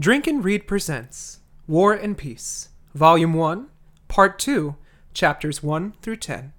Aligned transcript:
Drink 0.00 0.28
and 0.28 0.44
Read 0.44 0.68
presents 0.68 1.40
War 1.66 1.92
and 1.92 2.16
Peace, 2.16 2.68
Volume 2.94 3.34
1, 3.34 3.66
Part 4.06 4.38
2, 4.38 4.76
Chapters 5.12 5.60
1 5.60 5.94
through 6.02 6.14
10. 6.14 6.52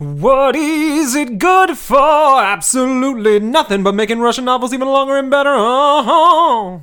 What 0.00 0.56
is 0.56 1.14
it 1.14 1.36
good 1.36 1.76
for? 1.76 2.42
Absolutely 2.42 3.38
nothing 3.38 3.82
but 3.82 3.94
making 3.94 4.20
Russian 4.20 4.46
novels 4.46 4.72
even 4.72 4.88
longer 4.88 5.18
and 5.18 5.30
better. 5.30 5.52
Oh. 5.54 6.80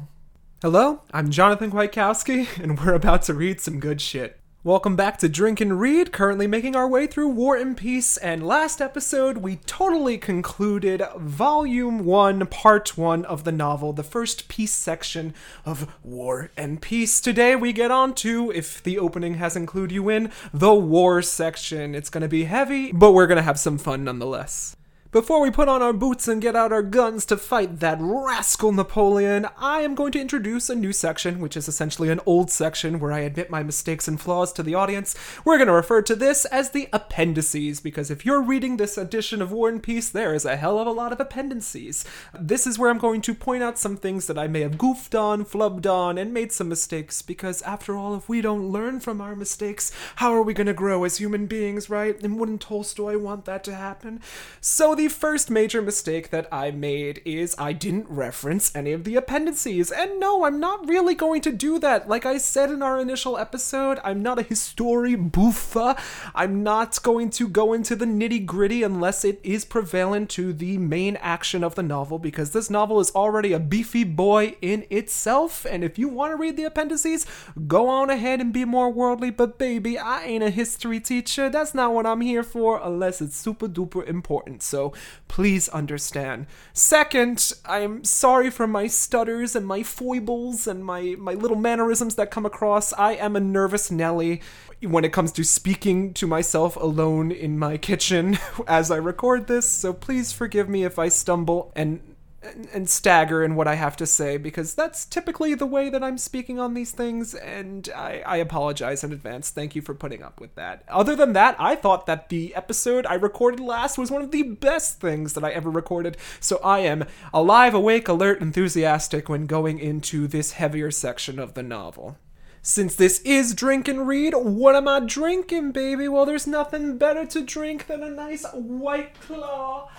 Hello, 0.61 1.01
I'm 1.11 1.31
Jonathan 1.31 1.71
Kwiatkowski, 1.71 2.59
and 2.63 2.79
we're 2.79 2.93
about 2.93 3.23
to 3.23 3.33
read 3.33 3.59
some 3.59 3.79
good 3.79 4.01
shit. 4.01 4.39
Welcome 4.67 4.97
back 4.97 5.17
to 5.19 5.29
Drink 5.29 5.61
and 5.61 5.79
Read, 5.79 6.11
currently 6.11 6.45
making 6.45 6.75
our 6.75 6.89
way 6.89 7.07
through 7.07 7.29
War 7.29 7.55
and 7.55 7.77
Peace, 7.77 8.17
and 8.17 8.45
last 8.45 8.81
episode 8.81 9.37
we 9.37 9.55
totally 9.65 10.17
concluded 10.17 11.01
Volume 11.15 12.03
1, 12.03 12.45
Part 12.47 12.97
1 12.97 13.23
of 13.23 13.45
the 13.45 13.53
novel, 13.53 13.93
the 13.93 14.03
first 14.03 14.49
peace 14.49 14.73
section 14.73 15.33
of 15.65 15.89
War 16.03 16.51
and 16.57 16.81
Peace. 16.81 17.21
Today 17.21 17.55
we 17.55 17.71
get 17.71 17.91
on 17.91 18.13
to, 18.15 18.51
if 18.51 18.83
the 18.83 18.99
opening 18.99 19.35
has 19.35 19.55
included 19.55 19.93
you 19.93 20.09
in, 20.09 20.33
the 20.53 20.73
War 20.73 21.21
section. 21.21 21.95
It's 21.95 22.09
gonna 22.09 22.27
be 22.27 22.43
heavy, 22.43 22.91
but 22.91 23.13
we're 23.13 23.27
gonna 23.27 23.43
have 23.43 23.59
some 23.59 23.77
fun 23.77 24.03
nonetheless. 24.03 24.75
Before 25.11 25.39
we 25.39 25.51
put 25.51 25.69
on 25.69 25.81
our 25.81 25.93
boots 25.93 26.27
and 26.27 26.41
get 26.41 26.57
out 26.57 26.73
our 26.73 26.83
guns 26.83 27.25
to 27.27 27.37
fight 27.37 27.79
that 27.79 27.97
rascal 28.01 28.73
Napoleon, 28.73 29.47
I 29.57 29.79
am 29.79 29.95
going 29.95 30.11
to 30.11 30.19
introduce 30.19 30.69
a 30.69 30.75
new 30.75 30.91
section, 30.91 31.39
which 31.39 31.55
is 31.55 31.69
essentially 31.69 32.09
an 32.09 32.19
old 32.25 32.51
section 32.51 32.99
where 32.99 33.13
I 33.13 33.19
admit 33.19 33.49
my 33.49 33.63
mistakes 33.63 34.09
and 34.09 34.19
flaws 34.19 34.51
to 34.53 34.63
the 34.63 34.75
audience. 34.75 35.15
We're 35.45 35.57
going 35.57 35.67
to 35.67 35.73
refer 35.73 36.01
to 36.01 36.15
this 36.15 36.43
as 36.45 36.71
the 36.71 36.89
appendices, 36.91 37.79
because 37.79 38.11
if 38.11 38.25
you're 38.25 38.41
reading 38.41 38.75
this 38.75 38.97
edition 38.97 39.41
of 39.41 39.49
War 39.49 39.69
and 39.69 39.81
Peace, 39.81 40.09
there 40.09 40.33
is 40.33 40.43
a 40.43 40.57
hell 40.57 40.77
of 40.77 40.87
a 40.87 40.91
lot 40.91 41.13
of 41.13 41.21
appendices. 41.21 42.03
This 42.37 42.67
is 42.67 42.77
where 42.77 42.89
I'm 42.89 42.97
going 42.97 43.21
to 43.21 43.33
point 43.33 43.63
out 43.63 43.79
some 43.79 43.95
things 43.95 44.27
that 44.27 44.37
I 44.37 44.47
may 44.47 44.59
have 44.59 44.77
goofed 44.77 45.15
on, 45.15 45.45
flubbed 45.45 45.89
on, 45.89 46.17
and 46.17 46.33
made 46.33 46.51
some 46.51 46.67
mistakes, 46.67 47.21
because 47.21 47.61
after 47.61 47.95
all, 47.95 48.13
if 48.13 48.27
we 48.27 48.41
don't 48.41 48.73
learn 48.73 48.99
from 48.99 49.21
our 49.21 49.37
mistakes, 49.37 49.89
how 50.17 50.33
are 50.33 50.43
we 50.43 50.53
going 50.53 50.67
to 50.67 50.73
grow 50.73 51.05
as 51.05 51.15
human 51.15 51.45
beings, 51.45 51.89
right? 51.89 52.21
And 52.21 52.37
wouldn't 52.37 52.59
Tolstoy 52.59 53.17
want 53.17 53.45
that 53.45 53.63
to 53.63 53.73
happen? 53.73 54.19
So 54.59 54.96
the 54.97 55.07
first 55.07 55.49
major 55.49 55.81
mistake 55.81 56.31
that 56.31 56.47
I 56.51 56.71
made 56.71 57.21
is 57.23 57.55
I 57.57 57.71
didn't 57.71 58.09
reference 58.09 58.75
any 58.75 58.91
of 58.91 59.03
the 59.03 59.15
appendices. 59.15 59.91
And 59.91 60.19
no, 60.19 60.43
I'm 60.43 60.59
not 60.59 60.87
really 60.89 61.15
going 61.15 61.41
to 61.41 61.51
do 61.51 61.79
that. 61.79 62.09
Like 62.09 62.25
I 62.25 62.37
said 62.37 62.71
in 62.71 62.81
our 62.81 62.99
initial 62.99 63.37
episode, 63.37 63.99
I'm 64.03 64.21
not 64.21 64.39
a 64.39 64.41
history 64.41 65.15
buffa. 65.15 65.97
I'm 66.35 66.63
not 66.63 67.01
going 67.03 67.29
to 67.31 67.47
go 67.47 67.73
into 67.73 67.95
the 67.95 68.05
nitty 68.05 68.45
gritty 68.45 68.83
unless 68.83 69.23
it 69.23 69.39
is 69.43 69.63
prevalent 69.63 70.29
to 70.31 70.51
the 70.51 70.77
main 70.77 71.15
action 71.17 71.63
of 71.63 71.75
the 71.75 71.83
novel, 71.83 72.17
because 72.19 72.51
this 72.51 72.69
novel 72.69 72.99
is 72.99 73.11
already 73.11 73.53
a 73.53 73.59
beefy 73.59 74.03
boy 74.03 74.55
in 74.61 74.85
itself. 74.89 75.65
And 75.69 75.83
if 75.83 75.99
you 75.99 76.09
want 76.09 76.31
to 76.31 76.37
read 76.37 76.57
the 76.57 76.63
appendices, 76.63 77.25
go 77.67 77.87
on 77.87 78.09
ahead 78.09 78.41
and 78.41 78.51
be 78.51 78.65
more 78.65 78.89
worldly. 78.89 79.29
But 79.29 79.59
baby, 79.59 79.99
I 79.99 80.23
ain't 80.23 80.43
a 80.43 80.49
history 80.49 80.99
teacher. 80.99 81.49
That's 81.49 81.75
not 81.75 81.93
what 81.93 82.07
I'm 82.07 82.21
here 82.21 82.43
for, 82.43 82.81
unless 82.83 83.21
it's 83.21 83.37
super 83.37 83.67
duper 83.67 84.05
important. 84.07 84.63
So 84.63 84.86
please 85.27 85.69
understand. 85.69 86.47
Second, 86.73 87.53
I'm 87.65 88.03
sorry 88.03 88.49
for 88.49 88.67
my 88.67 88.87
stutters 88.87 89.55
and 89.55 89.65
my 89.65 89.83
foibles 89.83 90.67
and 90.67 90.83
my, 90.83 91.15
my 91.17 91.33
little 91.33 91.57
mannerisms 91.57 92.15
that 92.15 92.31
come 92.31 92.45
across. 92.45 92.93
I 92.93 93.13
am 93.13 93.35
a 93.35 93.39
nervous 93.39 93.91
Nelly 93.91 94.41
when 94.81 95.03
it 95.03 95.13
comes 95.13 95.31
to 95.33 95.43
speaking 95.43 96.13
to 96.13 96.27
myself 96.27 96.75
alone 96.75 97.31
in 97.31 97.57
my 97.57 97.77
kitchen 97.77 98.37
as 98.67 98.91
I 98.91 98.97
record 98.97 99.47
this, 99.47 99.67
so 99.67 99.93
please 99.93 100.31
forgive 100.31 100.69
me 100.69 100.83
if 100.83 100.99
I 100.99 101.09
stumble 101.09 101.71
and 101.75 102.01
and, 102.43 102.89
stagger 102.89 103.43
in 103.43 103.55
what 103.55 103.67
I 103.67 103.75
have 103.75 103.97
to 103.97 104.05
say 104.05 104.37
because 104.37 104.73
that's 104.73 105.05
typically 105.05 105.53
the 105.53 105.65
way 105.65 105.89
that 105.89 106.03
I'm 106.03 106.17
speaking 106.17 106.59
on 106.59 106.73
these 106.73 106.91
things, 106.91 107.33
and 107.33 107.89
I, 107.95 108.23
I 108.25 108.37
apologize 108.37 109.03
in 109.03 109.11
advance. 109.11 109.49
Thank 109.49 109.75
you 109.75 109.81
for 109.81 109.93
putting 109.93 110.23
up 110.23 110.39
with 110.39 110.55
that. 110.55 110.83
Other 110.87 111.15
than 111.15 111.33
that, 111.33 111.55
I 111.59 111.75
thought 111.75 112.05
that 112.05 112.29
the 112.29 112.55
episode 112.55 113.05
I 113.05 113.15
recorded 113.15 113.59
last 113.59 113.97
was 113.97 114.11
one 114.11 114.21
of 114.21 114.31
the 114.31 114.43
best 114.43 114.99
things 114.99 115.33
that 115.33 115.43
I 115.43 115.51
ever 115.51 115.69
recorded, 115.69 116.17
so 116.39 116.59
I 116.63 116.79
am 116.79 117.05
alive, 117.33 117.73
awake, 117.73 118.07
alert, 118.07 118.41
enthusiastic 118.41 119.27
when 119.29 119.45
going 119.45 119.79
into 119.79 120.27
this 120.27 120.53
heavier 120.53 120.91
section 120.91 121.39
of 121.39 121.53
the 121.53 121.63
novel. 121.63 122.17
Since 122.61 122.95
this 122.95 123.19
is 123.21 123.53
drink 123.53 123.87
and 123.87 124.07
read, 124.07 124.33
what 124.35 124.75
am 124.75 124.87
I 124.87 124.99
drinking, 124.99 125.71
baby? 125.71 126.07
Well, 126.07 126.25
there's 126.25 126.47
nothing 126.47 126.97
better 126.97 127.25
to 127.25 127.41
drink 127.41 127.87
than 127.87 128.03
a 128.03 128.09
nice 128.09 128.45
white 128.53 129.19
claw 129.21 129.89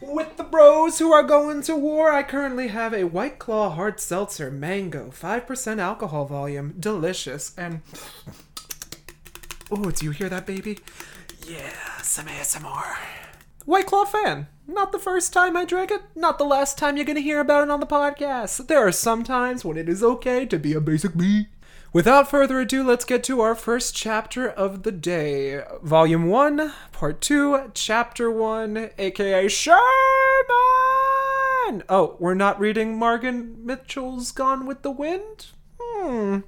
with 0.00 0.36
the 0.36 0.44
bros 0.44 0.98
who 0.98 1.12
are 1.12 1.22
going 1.22 1.62
to 1.62 1.76
war, 1.76 2.12
I 2.12 2.22
currently 2.22 2.68
have 2.68 2.94
a 2.94 3.04
White 3.04 3.38
Claw 3.38 3.70
Hard 3.70 4.00
Seltzer 4.00 4.50
Mango, 4.50 5.10
5% 5.10 5.78
alcohol 5.78 6.24
volume, 6.26 6.74
delicious, 6.78 7.56
and. 7.56 7.82
Oh, 9.70 9.90
do 9.90 10.04
you 10.04 10.12
hear 10.12 10.28
that, 10.28 10.46
baby? 10.46 10.78
Yeah, 11.46 11.98
some 12.02 12.26
ASMR. 12.26 12.96
White 13.64 13.86
Claw 13.86 14.04
fan. 14.04 14.46
Not 14.66 14.92
the 14.92 14.98
first 14.98 15.32
time 15.32 15.56
I 15.56 15.64
drank 15.64 15.90
it, 15.90 16.02
not 16.14 16.38
the 16.38 16.44
last 16.44 16.78
time 16.78 16.96
you're 16.96 17.06
gonna 17.06 17.20
hear 17.20 17.40
about 17.40 17.64
it 17.64 17.70
on 17.70 17.80
the 17.80 17.86
podcast. 17.86 18.66
There 18.66 18.86
are 18.86 18.92
some 18.92 19.24
times 19.24 19.64
when 19.64 19.76
it 19.76 19.88
is 19.88 20.02
okay 20.02 20.46
to 20.46 20.58
be 20.58 20.74
a 20.74 20.80
basic 20.80 21.16
bee. 21.16 21.48
Without 21.90 22.28
further 22.28 22.60
ado, 22.60 22.84
let's 22.84 23.06
get 23.06 23.24
to 23.24 23.40
our 23.40 23.54
first 23.54 23.94
chapter 23.94 24.46
of 24.46 24.82
the 24.82 24.92
day. 24.92 25.62
Volume 25.82 26.26
1, 26.26 26.72
Part 26.92 27.22
2, 27.22 27.70
Chapter 27.72 28.30
1, 28.30 28.90
aka 28.98 29.48
Sherman! 29.48 29.80
Oh, 31.88 32.16
we're 32.18 32.34
not 32.34 32.60
reading 32.60 32.98
Margaret 32.98 33.32
Mitchell's 33.32 34.32
Gone 34.32 34.66
with 34.66 34.82
the 34.82 34.90
Wind? 34.90 35.46
Hmm. 35.80 36.40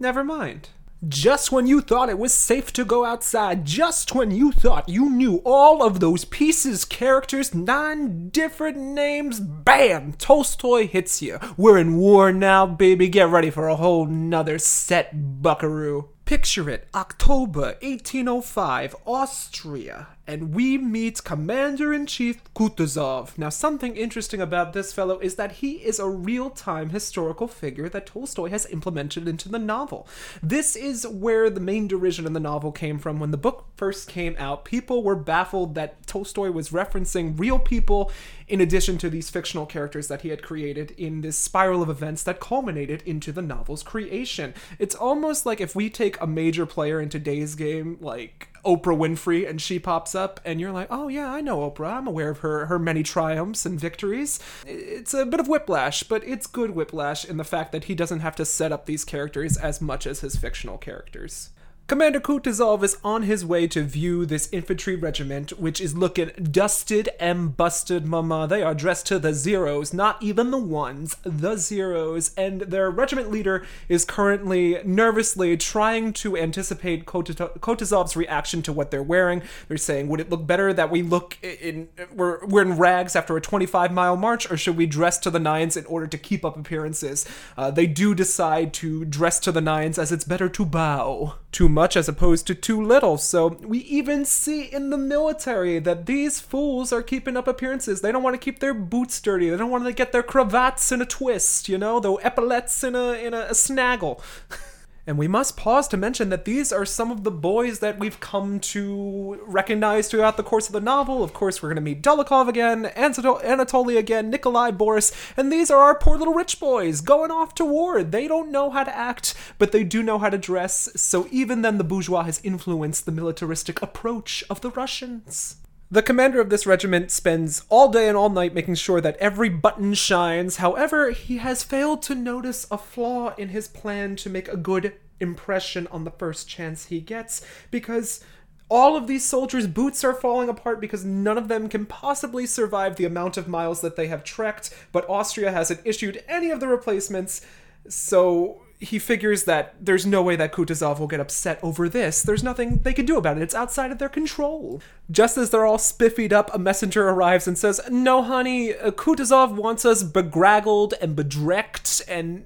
Never 0.00 0.24
mind. 0.24 0.70
Just 1.06 1.52
when 1.52 1.68
you 1.68 1.80
thought 1.80 2.08
it 2.08 2.18
was 2.18 2.34
safe 2.34 2.72
to 2.72 2.84
go 2.84 3.04
outside, 3.04 3.64
just 3.64 4.16
when 4.16 4.32
you 4.32 4.50
thought 4.50 4.88
you 4.88 5.08
knew 5.08 5.40
all 5.44 5.80
of 5.80 6.00
those 6.00 6.24
pieces, 6.24 6.84
characters, 6.84 7.54
nine 7.54 8.30
different 8.30 8.76
names, 8.76 9.38
bam! 9.38 10.14
Tolstoy 10.14 10.88
hits 10.88 11.22
you. 11.22 11.38
We're 11.56 11.78
in 11.78 11.98
war 11.98 12.32
now, 12.32 12.66
baby. 12.66 13.08
Get 13.08 13.28
ready 13.28 13.48
for 13.48 13.68
a 13.68 13.76
whole 13.76 14.06
nother 14.06 14.58
set, 14.58 15.40
buckaroo. 15.40 16.08
Picture 16.24 16.68
it, 16.68 16.88
October 16.94 17.76
1805, 17.80 18.96
Austria, 19.06 20.08
and 20.28 20.54
we 20.54 20.76
meet 20.76 21.24
Commander 21.24 21.94
in 21.94 22.04
Chief 22.04 22.42
Kutuzov. 22.54 23.38
Now, 23.38 23.48
something 23.48 23.96
interesting 23.96 24.42
about 24.42 24.74
this 24.74 24.92
fellow 24.92 25.18
is 25.20 25.36
that 25.36 25.52
he 25.52 25.76
is 25.76 25.98
a 25.98 26.06
real 26.06 26.50
time 26.50 26.90
historical 26.90 27.48
figure 27.48 27.88
that 27.88 28.06
Tolstoy 28.06 28.50
has 28.50 28.66
implemented 28.66 29.26
into 29.26 29.48
the 29.48 29.58
novel. 29.58 30.06
This 30.42 30.76
is 30.76 31.06
where 31.08 31.48
the 31.48 31.60
main 31.60 31.88
derision 31.88 32.26
in 32.26 32.34
the 32.34 32.40
novel 32.40 32.72
came 32.72 32.98
from. 32.98 33.18
When 33.18 33.30
the 33.30 33.38
book 33.38 33.68
first 33.74 34.06
came 34.06 34.36
out, 34.38 34.66
people 34.66 35.02
were 35.02 35.16
baffled 35.16 35.74
that 35.76 36.06
Tolstoy 36.06 36.50
was 36.50 36.68
referencing 36.68 37.38
real 37.38 37.58
people 37.58 38.12
in 38.48 38.60
addition 38.60 38.98
to 38.98 39.08
these 39.08 39.30
fictional 39.30 39.66
characters 39.66 40.08
that 40.08 40.22
he 40.22 40.28
had 40.28 40.42
created 40.42 40.90
in 40.92 41.22
this 41.22 41.38
spiral 41.38 41.82
of 41.82 41.88
events 41.88 42.22
that 42.22 42.40
culminated 42.40 43.02
into 43.06 43.32
the 43.32 43.42
novel's 43.42 43.82
creation. 43.82 44.52
It's 44.78 44.94
almost 44.94 45.46
like 45.46 45.60
if 45.60 45.74
we 45.74 45.88
take 45.88 46.20
a 46.20 46.26
major 46.26 46.66
player 46.66 47.00
in 47.00 47.08
today's 47.08 47.54
game, 47.54 47.96
like 48.00 48.47
Oprah 48.64 48.96
Winfrey, 48.96 49.48
and 49.48 49.60
she 49.60 49.78
pops 49.78 50.14
up, 50.14 50.40
and 50.44 50.60
you're 50.60 50.72
like, 50.72 50.88
oh 50.90 51.08
yeah, 51.08 51.30
I 51.32 51.40
know 51.40 51.70
Oprah. 51.70 51.94
I'm 51.94 52.06
aware 52.06 52.30
of 52.30 52.38
her 52.38 52.66
her 52.66 52.78
many 52.78 53.02
triumphs 53.02 53.66
and 53.66 53.78
victories. 53.78 54.40
It's 54.66 55.14
a 55.14 55.26
bit 55.26 55.40
of 55.40 55.48
whiplash, 55.48 56.02
but 56.02 56.24
it's 56.24 56.46
good 56.46 56.72
whiplash 56.72 57.24
in 57.24 57.36
the 57.36 57.44
fact 57.44 57.72
that 57.72 57.84
he 57.84 57.94
doesn't 57.94 58.20
have 58.20 58.36
to 58.36 58.44
set 58.44 58.72
up 58.72 58.86
these 58.86 59.04
characters 59.04 59.56
as 59.56 59.80
much 59.80 60.06
as 60.06 60.20
his 60.20 60.36
fictional 60.36 60.78
characters. 60.78 61.50
Commander 61.88 62.20
Kutuzov 62.20 62.82
is 62.82 62.98
on 63.02 63.22
his 63.22 63.46
way 63.46 63.66
to 63.68 63.82
view 63.82 64.26
this 64.26 64.50
infantry 64.52 64.94
regiment, 64.94 65.58
which 65.58 65.80
is 65.80 65.96
looking 65.96 66.32
dusted 66.52 67.08
and 67.18 67.56
busted, 67.56 68.04
mama. 68.04 68.46
They 68.46 68.62
are 68.62 68.74
dressed 68.74 69.06
to 69.06 69.18
the 69.18 69.32
zeros, 69.32 69.94
not 69.94 70.22
even 70.22 70.50
the 70.50 70.58
ones, 70.58 71.16
the 71.22 71.56
zeros. 71.56 72.34
And 72.36 72.60
their 72.60 72.90
regiment 72.90 73.30
leader 73.30 73.64
is 73.88 74.04
currently 74.04 74.82
nervously 74.84 75.56
trying 75.56 76.12
to 76.12 76.36
anticipate 76.36 77.06
Kutuzov's 77.06 78.16
reaction 78.16 78.60
to 78.64 78.72
what 78.74 78.90
they're 78.90 79.02
wearing. 79.02 79.40
They're 79.68 79.78
saying, 79.78 80.08
would 80.08 80.20
it 80.20 80.28
look 80.28 80.46
better 80.46 80.74
that 80.74 80.90
we 80.90 81.00
look 81.00 81.38
in, 81.42 81.88
we're, 82.14 82.44
we're 82.44 82.66
in 82.66 82.76
rags 82.76 83.16
after 83.16 83.34
a 83.34 83.40
25 83.40 83.92
mile 83.92 84.18
march, 84.18 84.50
or 84.50 84.58
should 84.58 84.76
we 84.76 84.84
dress 84.84 85.16
to 85.20 85.30
the 85.30 85.40
nines 85.40 85.74
in 85.74 85.86
order 85.86 86.06
to 86.06 86.18
keep 86.18 86.44
up 86.44 86.58
appearances? 86.58 87.26
Uh, 87.56 87.70
they 87.70 87.86
do 87.86 88.14
decide 88.14 88.74
to 88.74 89.06
dress 89.06 89.40
to 89.40 89.50
the 89.50 89.62
nines 89.62 89.98
as 89.98 90.12
it's 90.12 90.24
better 90.24 90.50
to 90.50 90.66
bow 90.66 91.36
to 91.52 91.68
much 91.78 91.96
as 91.96 92.08
opposed 92.08 92.44
to 92.44 92.56
too 92.56 92.84
little. 92.84 93.16
So 93.16 93.56
we 93.62 93.78
even 93.78 94.24
see 94.24 94.62
in 94.62 94.90
the 94.90 94.98
military 94.98 95.78
that 95.78 96.06
these 96.06 96.40
fools 96.40 96.92
are 96.92 97.04
keeping 97.04 97.36
up 97.36 97.46
appearances. 97.46 98.00
They 98.00 98.10
don't 98.10 98.24
want 98.24 98.34
to 98.34 98.44
keep 98.44 98.58
their 98.58 98.74
boots 98.74 99.20
dirty. 99.20 99.48
They 99.48 99.56
don't 99.56 99.70
want 99.70 99.84
to 99.84 99.92
get 99.92 100.10
their 100.10 100.24
cravats 100.24 100.90
in 100.90 101.00
a 101.00 101.06
twist, 101.06 101.68
you 101.68 101.78
know, 101.78 102.00
their 102.00 102.16
epaulets 102.20 102.82
in 102.82 102.96
a 102.96 103.12
in 103.12 103.32
a, 103.32 103.46
a 103.50 103.54
snaggle. 103.54 104.20
And 105.08 105.16
we 105.16 105.26
must 105.26 105.56
pause 105.56 105.88
to 105.88 105.96
mention 105.96 106.28
that 106.28 106.44
these 106.44 106.70
are 106.70 106.84
some 106.84 107.10
of 107.10 107.24
the 107.24 107.30
boys 107.30 107.78
that 107.78 107.98
we've 107.98 108.20
come 108.20 108.60
to 108.60 109.40
recognize 109.46 110.06
throughout 110.06 110.36
the 110.36 110.42
course 110.42 110.66
of 110.66 110.74
the 110.74 110.82
novel. 110.82 111.24
Of 111.24 111.32
course, 111.32 111.62
we're 111.62 111.70
going 111.70 111.76
to 111.76 111.80
meet 111.80 112.02
Dolokhov 112.02 112.46
again, 112.46 112.90
Anatoly 112.94 113.96
again, 113.96 114.28
Nikolai, 114.28 114.72
Boris, 114.72 115.10
and 115.34 115.50
these 115.50 115.70
are 115.70 115.80
our 115.80 115.94
poor 115.94 116.18
little 116.18 116.34
rich 116.34 116.60
boys 116.60 117.00
going 117.00 117.30
off 117.30 117.54
to 117.54 117.64
war. 117.64 118.04
They 118.04 118.28
don't 118.28 118.52
know 118.52 118.68
how 118.68 118.84
to 118.84 118.94
act, 118.94 119.34
but 119.56 119.72
they 119.72 119.82
do 119.82 120.02
know 120.02 120.18
how 120.18 120.28
to 120.28 120.36
dress, 120.36 120.90
so 120.94 121.26
even 121.30 121.62
then 121.62 121.78
the 121.78 121.84
bourgeois 121.84 122.24
has 122.24 122.42
influenced 122.44 123.06
the 123.06 123.12
militaristic 123.12 123.80
approach 123.80 124.44
of 124.50 124.60
the 124.60 124.68
Russians. 124.68 125.56
The 125.90 126.02
commander 126.02 126.38
of 126.38 126.50
this 126.50 126.66
regiment 126.66 127.10
spends 127.10 127.64
all 127.70 127.88
day 127.88 128.08
and 128.08 128.16
all 128.16 128.28
night 128.28 128.52
making 128.52 128.74
sure 128.74 129.00
that 129.00 129.16
every 129.16 129.48
button 129.48 129.94
shines. 129.94 130.56
However, 130.56 131.12
he 131.12 131.38
has 131.38 131.64
failed 131.64 132.02
to 132.02 132.14
notice 132.14 132.66
a 132.70 132.76
flaw 132.76 133.34
in 133.36 133.48
his 133.48 133.68
plan 133.68 134.14
to 134.16 134.28
make 134.28 134.48
a 134.48 134.56
good 134.56 134.92
impression 135.18 135.86
on 135.86 136.04
the 136.04 136.10
first 136.10 136.46
chance 136.46 136.86
he 136.86 137.00
gets 137.00 137.40
because 137.70 138.22
all 138.68 138.96
of 138.96 139.06
these 139.06 139.24
soldiers' 139.24 139.66
boots 139.66 140.04
are 140.04 140.12
falling 140.12 140.50
apart 140.50 140.78
because 140.78 141.06
none 141.06 141.38
of 141.38 141.48
them 141.48 141.70
can 141.70 141.86
possibly 141.86 142.44
survive 142.44 142.96
the 142.96 143.06
amount 143.06 143.38
of 143.38 143.48
miles 143.48 143.80
that 143.80 143.96
they 143.96 144.08
have 144.08 144.22
trekked, 144.22 144.74
but 144.92 145.08
Austria 145.08 145.50
hasn't 145.50 145.80
issued 145.86 146.22
any 146.28 146.50
of 146.50 146.60
the 146.60 146.68
replacements. 146.68 147.40
So 147.88 148.60
he 148.80 148.98
figures 148.98 149.44
that 149.44 149.74
there's 149.80 150.06
no 150.06 150.22
way 150.22 150.36
that 150.36 150.52
Kutuzov 150.52 150.98
will 150.98 151.08
get 151.08 151.20
upset 151.20 151.58
over 151.62 151.88
this. 151.88 152.22
There's 152.22 152.44
nothing 152.44 152.78
they 152.78 152.92
can 152.92 153.06
do 153.06 153.16
about 153.16 153.36
it. 153.36 153.42
It's 153.42 153.54
outside 153.54 153.90
of 153.90 153.98
their 153.98 154.08
control. 154.08 154.80
Just 155.10 155.36
as 155.36 155.50
they're 155.50 155.66
all 155.66 155.78
spiffied 155.78 156.32
up, 156.32 156.54
a 156.54 156.58
messenger 156.58 157.08
arrives 157.08 157.48
and 157.48 157.58
says, 157.58 157.80
No, 157.90 158.22
honey, 158.22 158.74
uh, 158.74 158.92
Kutuzov 158.92 159.54
wants 159.54 159.84
us 159.84 160.04
begraggled 160.04 160.94
and 161.00 161.16
bedrecked 161.16 162.02
and 162.06 162.44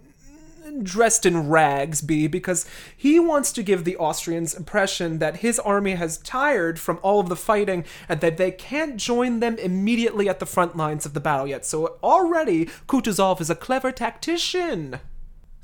dressed 0.83 1.27
in 1.27 1.51
rags, 1.51 2.01
B, 2.01 2.27
because 2.27 2.65
he 2.97 3.21
wants 3.21 3.53
to 3.53 3.63
give 3.63 3.85
the 3.85 3.97
Austrians 3.99 4.55
impression 4.55 5.19
that 5.19 5.39
his 5.39 5.59
army 5.59 5.97
has 5.97 6.17
tired 6.19 6.81
from 6.81 6.99
all 7.03 7.21
of 7.21 7.29
the 7.29 7.37
fighting 7.37 7.85
and 8.09 8.23
that 8.23 8.39
they 8.39 8.51
can't 8.51 8.97
join 8.97 9.41
them 9.41 9.59
immediately 9.59 10.31
at 10.31 10.39
the 10.39 10.47
front 10.47 10.77
lines 10.77 11.05
of 11.05 11.13
the 11.13 11.21
battle 11.21 11.47
yet. 11.47 11.67
So 11.67 11.99
already 12.03 12.67
Kutuzov 12.87 13.41
is 13.41 13.51
a 13.51 13.55
clever 13.55 13.93
tactician. 13.93 15.01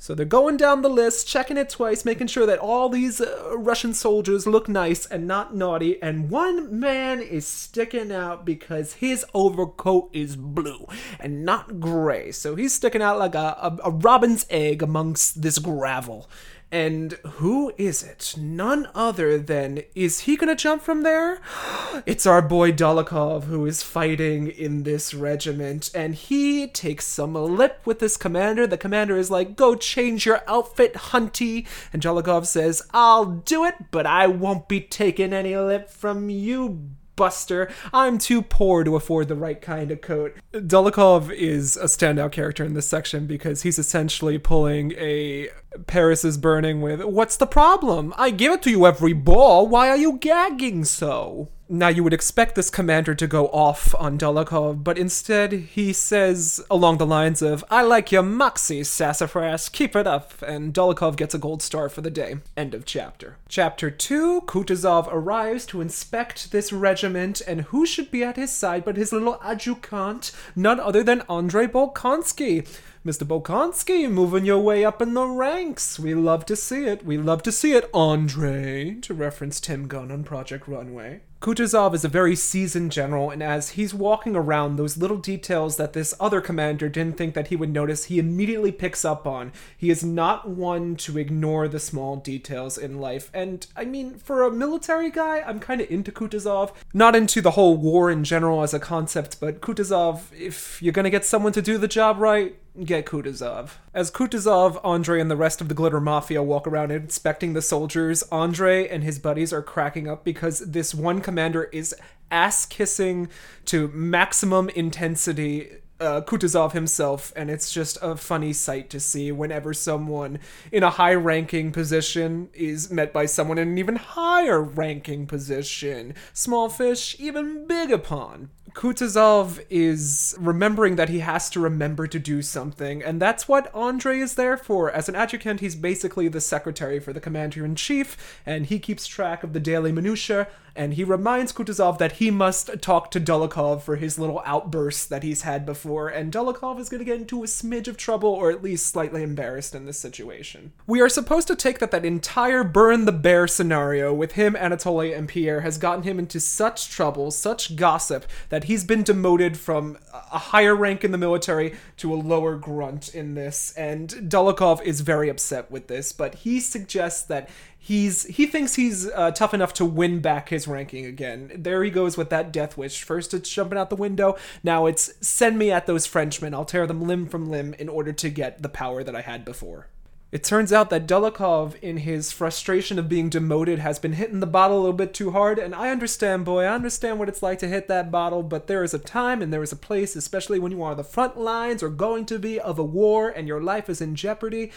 So 0.01 0.15
they're 0.15 0.25
going 0.25 0.55
down 0.55 0.81
the 0.81 0.89
list, 0.89 1.27
checking 1.27 1.57
it 1.57 1.69
twice, 1.69 2.05
making 2.05 2.27
sure 2.27 2.45
that 2.45 2.57
all 2.57 2.87
these 2.87 3.19
uh, 3.19 3.57
Russian 3.57 3.93
soldiers 3.93 4.47
look 4.47 4.69
nice 4.69 5.05
and 5.05 5.27
not 5.27 5.53
naughty. 5.53 6.01
And 6.01 6.29
one 6.29 6.79
man 6.79 7.19
is 7.19 7.45
sticking 7.45 8.09
out 8.09 8.45
because 8.45 8.93
his 8.93 9.25
overcoat 9.33 10.09
is 10.13 10.37
blue 10.37 10.87
and 11.19 11.43
not 11.43 11.81
gray. 11.81 12.31
So 12.31 12.55
he's 12.55 12.73
sticking 12.73 13.01
out 13.01 13.19
like 13.19 13.35
a, 13.35 13.57
a, 13.61 13.77
a 13.83 13.91
robin's 13.91 14.45
egg 14.49 14.81
amongst 14.81 15.41
this 15.41 15.59
gravel. 15.59 16.29
And 16.71 17.13
who 17.13 17.73
is 17.77 18.03
it? 18.03 18.35
None 18.37 18.87
other 18.93 19.39
than 19.39 19.81
is 19.95 20.21
he 20.21 20.37
gonna 20.37 20.55
jump 20.55 20.81
from 20.83 21.03
there? 21.03 21.41
It's 22.05 22.27
our 22.27 22.41
boy 22.41 22.71
Dolokhov 22.71 23.45
who 23.45 23.65
is 23.65 23.83
fighting 23.83 24.47
in 24.47 24.83
this 24.83 25.13
regiment, 25.13 25.89
and 25.93 26.13
he 26.13 26.67
takes 26.67 27.05
some 27.05 27.33
lip 27.33 27.81
with 27.85 27.99
this 27.99 28.15
commander. 28.15 28.67
The 28.67 28.77
commander 28.77 29.17
is 29.17 29.31
like, 29.31 29.55
"Go 29.55 29.75
change 29.75 30.25
your 30.25 30.41
outfit, 30.47 30.93
hunty," 30.93 31.65
and 31.91 32.01
Dolokhov 32.01 32.45
says, 32.45 32.83
"I'll 32.93 33.25
do 33.25 33.65
it, 33.65 33.75
but 33.91 34.05
I 34.05 34.27
won't 34.27 34.67
be 34.67 34.79
taking 34.79 35.33
any 35.33 35.57
lip 35.57 35.89
from 35.89 36.29
you, 36.29 36.89
buster. 37.19 37.69
I'm 37.93 38.17
too 38.17 38.41
poor 38.41 38.85
to 38.85 38.95
afford 38.95 39.27
the 39.27 39.35
right 39.35 39.61
kind 39.61 39.91
of 39.91 39.99
coat. 39.99 40.33
Dolokhov 40.53 41.31
is 41.31 41.75
a 41.75 41.83
standout 41.83 42.31
character 42.31 42.63
in 42.63 42.73
this 42.73 42.87
section 42.87 43.27
because 43.27 43.63
he's 43.63 43.77
essentially 43.77 44.39
pulling 44.39 44.93
a 44.93 45.49
Paris 45.85 46.23
is 46.23 46.37
burning 46.37 46.81
with, 46.81 47.03
What's 47.03 47.37
the 47.37 47.45
problem? 47.45 48.13
I 48.17 48.31
give 48.31 48.53
it 48.53 48.61
to 48.63 48.71
you 48.71 48.85
every 48.87 49.13
ball. 49.13 49.67
Why 49.67 49.89
are 49.89 49.97
you 49.97 50.17
gagging 50.17 50.85
so? 50.85 51.49
Now, 51.71 51.89
you 51.89 52.03
would 52.03 52.15
expect 52.15 52.55
this 52.55 52.71
commander 52.71 53.13
to 53.13 53.27
go 53.27 53.45
off 53.49 53.93
on 53.93 54.17
Dolokhov, 54.17 54.83
but 54.83 54.97
instead 54.97 55.51
he 55.51 55.93
says 55.93 56.59
along 56.71 56.97
the 56.97 57.05
lines 57.05 57.43
of, 57.43 57.63
I 57.69 57.83
like 57.83 58.11
your 58.11 58.23
moxie, 58.23 58.83
sassafras, 58.83 59.69
keep 59.69 59.95
it 59.95 60.07
up, 60.07 60.33
and 60.41 60.73
Dolokhov 60.73 61.15
gets 61.15 61.35
a 61.35 61.37
gold 61.37 61.61
star 61.61 61.87
for 61.87 62.01
the 62.01 62.09
day. 62.09 62.37
End 62.57 62.73
of 62.73 62.85
chapter. 62.85 63.37
Chapter 63.47 63.91
2 63.91 64.41
Kutuzov 64.47 65.07
arrives 65.11 65.67
to 65.67 65.79
inspect 65.79 66.51
this 66.51 66.73
regiment, 66.73 67.39
and 67.47 67.61
who 67.61 67.85
should 67.85 68.09
be 68.09 68.23
at 68.23 68.35
his 68.35 68.51
side 68.51 68.83
but 68.83 68.97
his 68.97 69.13
little 69.13 69.39
adjutant, 69.43 70.31
none 70.55 70.79
other 70.79 71.03
than 71.03 71.21
Andrei 71.29 71.67
Bolkonsky. 71.67 72.67
Mr. 73.05 73.23
Bolkonsky, 73.25 74.11
moving 74.11 74.43
your 74.43 74.59
way 74.59 74.83
up 74.83 75.01
in 75.01 75.13
the 75.13 75.25
ranks. 75.25 75.97
We 75.97 76.13
love 76.13 76.45
to 76.47 76.55
see 76.57 76.83
it. 76.83 77.05
We 77.05 77.17
love 77.17 77.41
to 77.43 77.51
see 77.51 77.71
it, 77.71 77.89
Andre, 77.93 78.97
to 79.01 79.13
reference 79.13 79.61
Tim 79.61 79.87
Gunn 79.87 80.11
on 80.11 80.25
Project 80.25 80.67
Runway. 80.67 81.21
Kutuzov 81.41 81.93
is 81.95 82.03
a 82.03 82.09
very 82.09 82.35
seasoned 82.35 82.91
general, 82.91 83.29
and 83.29 83.41
as 83.41 83.69
he's 83.69 83.93
walking 83.93 84.35
around, 84.35 84.75
those 84.75 84.97
little 84.97 85.15
details 85.15 85.77
that 85.77 85.93
this 85.93 86.13
other 86.19 86.41
commander 86.41 86.89
didn't 86.89 87.17
think 87.17 87.33
that 87.33 87.47
he 87.47 87.55
would 87.55 87.71
notice, 87.71 88.05
he 88.05 88.19
immediately 88.19 88.73
picks 88.73 89.05
up 89.05 89.25
on. 89.25 89.53
He 89.77 89.89
is 89.89 90.03
not 90.03 90.49
one 90.49 90.97
to 90.97 91.17
ignore 91.17 91.69
the 91.69 91.79
small 91.79 92.17
details 92.17 92.77
in 92.77 92.99
life. 92.99 93.31
And 93.33 93.65
I 93.77 93.85
mean, 93.85 94.15
for 94.15 94.43
a 94.43 94.51
military 94.51 95.09
guy, 95.09 95.39
I'm 95.39 95.61
kind 95.61 95.79
of 95.79 95.89
into 95.89 96.11
Kutuzov. 96.11 96.73
Not 96.93 97.15
into 97.15 97.39
the 97.39 97.51
whole 97.51 97.77
war 97.77 98.11
in 98.11 98.25
general 98.25 98.61
as 98.61 98.73
a 98.73 98.79
concept, 98.79 99.39
but 99.39 99.61
Kutuzov, 99.61 100.23
if 100.37 100.81
you're 100.81 100.91
gonna 100.91 101.09
get 101.09 101.23
someone 101.23 101.53
to 101.53 101.61
do 101.61 101.77
the 101.77 101.87
job 101.87 102.19
right, 102.19 102.57
get 102.83 103.05
Kutuzov. 103.05 103.71
As 103.93 104.11
Kutuzov, 104.11 104.79
Andre, 104.83 105.19
and 105.19 105.29
the 105.29 105.35
rest 105.35 105.61
of 105.61 105.67
the 105.67 105.73
Glitter 105.73 105.99
Mafia 105.99 106.43
walk 106.43 106.67
around 106.67 106.91
inspecting 106.91 107.53
the 107.53 107.61
soldiers, 107.61 108.23
Andre 108.31 108.87
and 108.87 109.03
his 109.03 109.19
buddies 109.19 109.51
are 109.51 109.61
cracking 109.61 110.07
up 110.07 110.23
because 110.23 110.59
this 110.59 110.93
one 110.93 111.21
commander 111.21 111.65
is 111.65 111.95
ass 112.31 112.65
kissing 112.65 113.29
to 113.65 113.87
maximum 113.89 114.69
intensity 114.69 115.79
uh, 115.99 116.21
Kutuzov 116.21 116.71
himself, 116.71 117.33
and 117.35 117.49
it's 117.49 117.71
just 117.71 117.97
a 118.01 118.15
funny 118.15 118.53
sight 118.53 118.89
to 118.89 118.99
see 118.99 119.31
whenever 119.31 119.73
someone 119.73 120.39
in 120.71 120.83
a 120.83 120.89
high 120.89 121.13
ranking 121.13 121.71
position 121.71 122.49
is 122.53 122.89
met 122.89 123.11
by 123.11 123.25
someone 123.25 123.57
in 123.57 123.69
an 123.69 123.77
even 123.77 123.95
higher 123.97 124.61
ranking 124.61 125.27
position. 125.27 126.13
Small 126.33 126.69
fish, 126.69 127.15
even 127.19 127.67
bigger 127.67 127.97
pond. 127.97 128.49
Kutuzov 128.73 129.65
is 129.69 130.35
remembering 130.39 130.95
that 130.95 131.09
he 131.09 131.19
has 131.19 131.49
to 131.49 131.59
remember 131.59 132.07
to 132.07 132.19
do 132.19 132.41
something, 132.41 133.03
and 133.03 133.21
that's 133.21 133.47
what 133.47 133.73
Andre 133.73 134.19
is 134.19 134.35
there 134.35 134.57
for. 134.57 134.91
As 134.91 135.09
an 135.09 135.15
adjutant, 135.15 135.59
he's 135.59 135.75
basically 135.75 136.27
the 136.27 136.41
secretary 136.41 136.99
for 136.99 137.11
the 137.11 137.19
commander 137.19 137.65
in 137.65 137.75
chief, 137.75 138.39
and 138.45 138.67
he 138.67 138.79
keeps 138.79 139.07
track 139.07 139.43
of 139.43 139.53
the 139.53 139.59
daily 139.59 139.91
minutiae 139.91 140.47
and 140.79 140.93
he 140.93 141.03
reminds 141.03 141.51
Kutuzov 141.51 141.97
that 141.97 142.13
he 142.13 142.31
must 142.31 142.81
talk 142.81 143.11
to 143.11 143.19
Dolokhov 143.19 143.81
for 143.81 143.97
his 143.97 144.17
little 144.17 144.41
outbursts 144.45 145.05
that 145.07 145.23
he's 145.23 145.41
had 145.41 145.65
before, 145.65 146.07
and 146.07 146.31
Dolokhov 146.31 146.79
is 146.79 146.87
going 146.87 146.99
to 146.99 147.05
get 147.05 147.19
into 147.19 147.43
a 147.43 147.47
smidge 147.47 147.89
of 147.89 147.97
trouble, 147.97 148.29
or 148.29 148.49
at 148.49 148.63
least 148.63 148.87
slightly 148.87 149.21
embarrassed 149.21 149.75
in 149.75 149.83
this 149.83 149.99
situation. 149.99 150.71
We 150.87 151.01
are 151.01 151.09
supposed 151.09 151.49
to 151.49 151.55
take 151.57 151.79
that 151.79 151.91
that 151.91 152.05
entire 152.05 152.63
burn 152.63 153.03
the 153.03 153.11
bear 153.11 153.45
scenario 153.45 154.13
with 154.13 154.31
him, 154.31 154.53
Anatoly, 154.53 155.13
and 155.13 155.27
Pierre 155.27 155.59
has 155.59 155.77
gotten 155.77 156.03
him 156.03 156.17
into 156.17 156.39
such 156.39 156.89
trouble, 156.89 157.29
such 157.29 157.75
gossip, 157.75 158.25
that 158.47 158.63
he's 158.63 158.85
been 158.85 159.03
demoted 159.03 159.57
from 159.57 159.97
a 160.13 160.37
higher 160.37 160.77
rank 160.77 161.03
in 161.03 161.11
the 161.11 161.17
military 161.17 161.75
to 161.97 162.13
a 162.13 162.15
lower 162.15 162.55
grunt 162.55 163.13
in 163.13 163.35
this, 163.35 163.73
and 163.73 164.11
Dolokhov 164.29 164.81
is 164.83 165.01
very 165.01 165.27
upset 165.27 165.69
with 165.69 165.87
this, 165.87 166.13
but 166.13 166.35
he 166.35 166.61
suggests 166.61 167.23
that 167.23 167.49
he's 167.79 168.25
he 168.25 168.45
thinks 168.45 168.75
he's 168.75 169.09
uh, 169.09 169.31
tough 169.31 169.53
enough 169.53 169.73
to 169.73 169.85
win 169.85 170.19
back 170.19 170.49
his 170.49 170.67
ranking 170.67 171.05
again. 171.05 171.51
There 171.55 171.83
he 171.83 171.89
goes 171.89 172.17
with 172.17 172.29
that 172.29 172.51
death 172.51 172.77
wish. 172.77 173.01
First 173.01 173.33
it's 173.33 173.49
jumping 173.49 173.79
out 173.79 173.89
the 173.89 173.95
window. 173.95 174.37
Now 174.63 174.85
it's 174.85 175.11
send 175.25 175.57
me 175.57 175.71
at 175.71 175.87
those 175.87 176.05
Frenchmen. 176.05 176.53
I'll 176.53 176.65
tear 176.65 176.85
them 176.85 177.01
limb 177.01 177.27
from 177.27 177.49
limb 177.49 177.73
in 177.79 177.89
order 177.89 178.11
to 178.11 178.29
get 178.29 178.61
the 178.61 178.69
power 178.69 179.03
that 179.03 179.15
I 179.15 179.21
had 179.21 179.45
before. 179.45 179.87
It 180.31 180.43
turns 180.43 180.71
out 180.71 180.91
that 180.91 181.07
Dolokhov, 181.07 181.73
in 181.81 181.97
his 181.97 182.31
frustration 182.31 182.99
of 182.99 183.09
being 183.09 183.29
demoted, 183.29 183.79
has 183.79 183.97
been 183.97 184.13
hitting 184.13 184.41
the 184.41 184.45
bottle 184.45 184.77
a 184.77 184.81
little 184.81 184.93
bit 184.93 185.11
too 185.11 185.31
hard, 185.31 185.57
and 185.57 185.73
I 185.73 185.89
understand, 185.89 186.45
boy, 186.45 186.65
I 186.65 186.75
understand 186.75 187.17
what 187.17 187.29
it's 187.29 187.41
like 187.41 187.57
to 187.59 187.67
hit 187.67 187.87
that 187.87 188.11
bottle, 188.11 188.43
but 188.43 188.67
there 188.67 188.83
is 188.83 188.93
a 188.93 188.99
time 188.99 189.41
and 189.41 189.51
there 189.51 189.63
is 189.63 189.71
a 189.71 189.75
place, 189.75 190.15
especially 190.15 190.59
when 190.59 190.71
you 190.71 190.83
are 190.83 190.91
on 190.91 190.97
the 190.97 191.03
front 191.03 191.39
lines 191.39 191.81
or 191.81 191.89
going 191.89 192.27
to 192.27 192.37
be 192.37 192.59
of 192.59 192.77
a 192.77 192.83
war 192.83 193.29
and 193.29 193.47
your 193.47 193.59
life 193.59 193.89
is 193.89 194.01
in 194.01 194.13
jeopardy, 194.13 194.71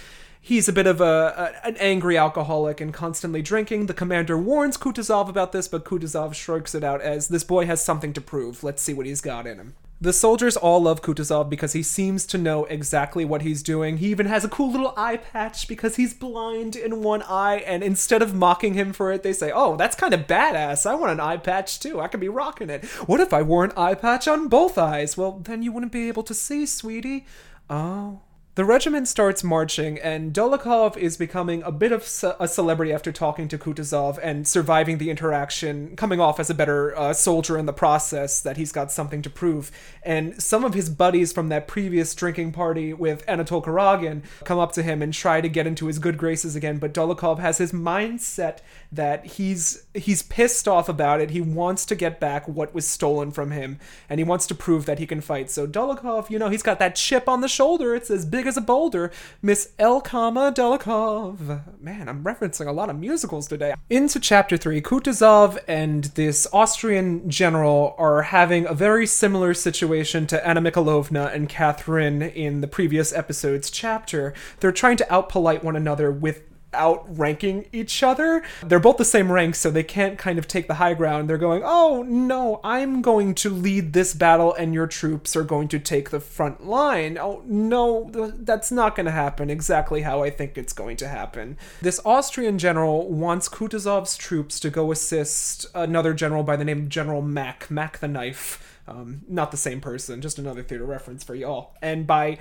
He's 0.44 0.68
a 0.68 0.72
bit 0.72 0.88
of 0.88 1.00
a, 1.00 1.54
a, 1.62 1.68
an 1.68 1.76
angry 1.76 2.18
alcoholic 2.18 2.80
and 2.80 2.92
constantly 2.92 3.42
drinking. 3.42 3.86
The 3.86 3.94
commander 3.94 4.36
warns 4.36 4.76
Kutuzov 4.76 5.28
about 5.28 5.52
this, 5.52 5.68
but 5.68 5.84
Kutuzov 5.84 6.34
shrugs 6.34 6.74
it 6.74 6.82
out 6.82 7.00
as 7.00 7.28
this 7.28 7.44
boy 7.44 7.64
has 7.66 7.84
something 7.84 8.12
to 8.12 8.20
prove. 8.20 8.64
Let's 8.64 8.82
see 8.82 8.92
what 8.92 9.06
he's 9.06 9.20
got 9.20 9.46
in 9.46 9.58
him. 9.58 9.76
The 10.00 10.12
soldiers 10.12 10.56
all 10.56 10.82
love 10.82 11.00
Kutuzov 11.00 11.48
because 11.48 11.74
he 11.74 11.84
seems 11.84 12.26
to 12.26 12.38
know 12.38 12.64
exactly 12.64 13.24
what 13.24 13.42
he's 13.42 13.62
doing. 13.62 13.98
He 13.98 14.08
even 14.08 14.26
has 14.26 14.44
a 14.44 14.48
cool 14.48 14.72
little 14.72 14.94
eye 14.96 15.18
patch 15.18 15.68
because 15.68 15.94
he's 15.94 16.12
blind 16.12 16.74
in 16.74 17.04
one 17.04 17.22
eye, 17.22 17.58
and 17.58 17.84
instead 17.84 18.20
of 18.20 18.34
mocking 18.34 18.74
him 18.74 18.92
for 18.92 19.12
it, 19.12 19.22
they 19.22 19.32
say, 19.32 19.52
Oh, 19.54 19.76
that's 19.76 19.94
kind 19.94 20.12
of 20.12 20.26
badass. 20.26 20.90
I 20.90 20.96
want 20.96 21.12
an 21.12 21.20
eye 21.20 21.36
patch 21.36 21.78
too. 21.78 22.00
I 22.00 22.08
could 22.08 22.18
be 22.18 22.28
rocking 22.28 22.68
it. 22.68 22.84
What 23.06 23.20
if 23.20 23.32
I 23.32 23.42
wore 23.42 23.62
an 23.62 23.72
eye 23.76 23.94
patch 23.94 24.26
on 24.26 24.48
both 24.48 24.76
eyes? 24.76 25.16
Well, 25.16 25.38
then 25.38 25.62
you 25.62 25.70
wouldn't 25.70 25.92
be 25.92 26.08
able 26.08 26.24
to 26.24 26.34
see, 26.34 26.66
sweetie. 26.66 27.26
Oh. 27.70 28.22
The 28.54 28.66
regiment 28.66 29.08
starts 29.08 29.42
marching, 29.42 29.98
and 29.98 30.34
Dolokhov 30.34 30.98
is 30.98 31.16
becoming 31.16 31.62
a 31.62 31.72
bit 31.72 31.90
of 31.90 32.06
ce- 32.06 32.36
a 32.38 32.46
celebrity 32.46 32.92
after 32.92 33.10
talking 33.10 33.48
to 33.48 33.56
Kutuzov 33.56 34.18
and 34.22 34.46
surviving 34.46 34.98
the 34.98 35.08
interaction, 35.08 35.96
coming 35.96 36.20
off 36.20 36.38
as 36.38 36.50
a 36.50 36.54
better 36.54 36.94
uh, 36.94 37.14
soldier 37.14 37.56
in 37.56 37.64
the 37.64 37.72
process, 37.72 38.42
that 38.42 38.58
he's 38.58 38.70
got 38.70 38.92
something 38.92 39.22
to 39.22 39.30
prove. 39.30 39.70
And 40.02 40.42
some 40.42 40.66
of 40.66 40.74
his 40.74 40.90
buddies 40.90 41.32
from 41.32 41.48
that 41.48 41.66
previous 41.66 42.14
drinking 42.14 42.52
party 42.52 42.92
with 42.92 43.24
Anatol 43.24 43.64
Kuragin 43.64 44.22
come 44.44 44.58
up 44.58 44.72
to 44.72 44.82
him 44.82 45.00
and 45.00 45.14
try 45.14 45.40
to 45.40 45.48
get 45.48 45.66
into 45.66 45.86
his 45.86 45.98
good 45.98 46.18
graces 46.18 46.54
again, 46.54 46.76
but 46.76 46.92
Dolokhov 46.92 47.38
has 47.38 47.56
his 47.56 47.72
mindset 47.72 48.58
that 48.92 49.24
he's 49.24 49.86
he's 49.94 50.22
pissed 50.22 50.66
off 50.66 50.88
about 50.88 51.20
it. 51.20 51.30
He 51.30 51.40
wants 51.40 51.84
to 51.86 51.94
get 51.94 52.20
back 52.20 52.48
what 52.48 52.74
was 52.74 52.86
stolen 52.86 53.30
from 53.30 53.50
him, 53.50 53.78
and 54.08 54.18
he 54.18 54.24
wants 54.24 54.46
to 54.46 54.54
prove 54.54 54.86
that 54.86 54.98
he 54.98 55.06
can 55.06 55.20
fight. 55.20 55.50
So 55.50 55.66
Dolokhov, 55.66 56.30
you 56.30 56.38
know, 56.38 56.48
he's 56.48 56.62
got 56.62 56.78
that 56.78 56.96
chip 56.96 57.28
on 57.28 57.40
the 57.40 57.48
shoulder. 57.48 57.94
It's 57.94 58.10
as 58.10 58.24
big 58.24 58.46
as 58.46 58.56
a 58.56 58.60
boulder. 58.60 59.10
Miss 59.40 59.72
Elkama 59.78 60.54
Dolokhov. 60.54 61.80
Man, 61.80 62.08
I'm 62.08 62.24
referencing 62.24 62.66
a 62.66 62.72
lot 62.72 62.90
of 62.90 62.98
musicals 62.98 63.46
today. 63.48 63.74
Into 63.90 64.18
chapter 64.20 64.56
three, 64.56 64.80
Kutuzov 64.80 65.58
and 65.68 66.04
this 66.04 66.46
Austrian 66.52 67.28
general 67.30 67.94
are 67.98 68.22
having 68.22 68.66
a 68.66 68.74
very 68.74 69.06
similar 69.06 69.54
situation 69.54 70.26
to 70.28 70.46
Anna 70.46 70.60
Mikhailovna 70.60 71.34
and 71.34 71.48
Catherine 71.48 72.22
in 72.22 72.60
the 72.60 72.68
previous 72.68 73.12
episode's 73.12 73.70
chapter. 73.70 74.34
They're 74.60 74.72
trying 74.72 74.96
to 74.98 75.04
outpolite 75.04 75.62
one 75.62 75.76
another 75.76 76.10
with 76.10 76.42
outranking 76.74 77.66
each 77.72 78.02
other. 78.02 78.42
They're 78.62 78.80
both 78.80 78.96
the 78.96 79.04
same 79.04 79.30
rank, 79.30 79.54
so 79.54 79.70
they 79.70 79.82
can't 79.82 80.18
kind 80.18 80.38
of 80.38 80.48
take 80.48 80.68
the 80.68 80.74
high 80.74 80.94
ground. 80.94 81.28
They're 81.28 81.38
going, 81.38 81.62
oh 81.64 82.02
no, 82.02 82.60
I'm 82.64 83.02
going 83.02 83.34
to 83.36 83.50
lead 83.50 83.92
this 83.92 84.14
battle 84.14 84.54
and 84.54 84.74
your 84.74 84.86
troops 84.86 85.36
are 85.36 85.44
going 85.44 85.68
to 85.68 85.78
take 85.78 86.10
the 86.10 86.20
front 86.20 86.66
line. 86.66 87.18
Oh 87.18 87.42
no, 87.46 88.10
that's 88.12 88.72
not 88.72 88.96
going 88.96 89.06
to 89.06 89.12
happen 89.12 89.50
exactly 89.50 90.02
how 90.02 90.22
I 90.22 90.30
think 90.30 90.56
it's 90.56 90.72
going 90.72 90.96
to 90.98 91.08
happen. 91.08 91.56
This 91.80 92.00
Austrian 92.04 92.58
general 92.58 93.08
wants 93.10 93.48
Kutuzov's 93.48 94.16
troops 94.16 94.60
to 94.60 94.70
go 94.70 94.92
assist 94.92 95.66
another 95.74 96.14
general 96.14 96.42
by 96.42 96.56
the 96.56 96.64
name 96.64 96.82
of 96.82 96.88
General 96.88 97.22
Mack, 97.22 97.70
Mack 97.70 97.98
the 97.98 98.08
Knife. 98.08 98.80
Um, 98.88 99.22
not 99.28 99.52
the 99.52 99.56
same 99.56 99.80
person, 99.80 100.20
just 100.20 100.38
another 100.38 100.62
theater 100.62 100.84
reference 100.84 101.22
for 101.22 101.36
y'all. 101.36 101.76
And 101.80 102.04
by 102.06 102.38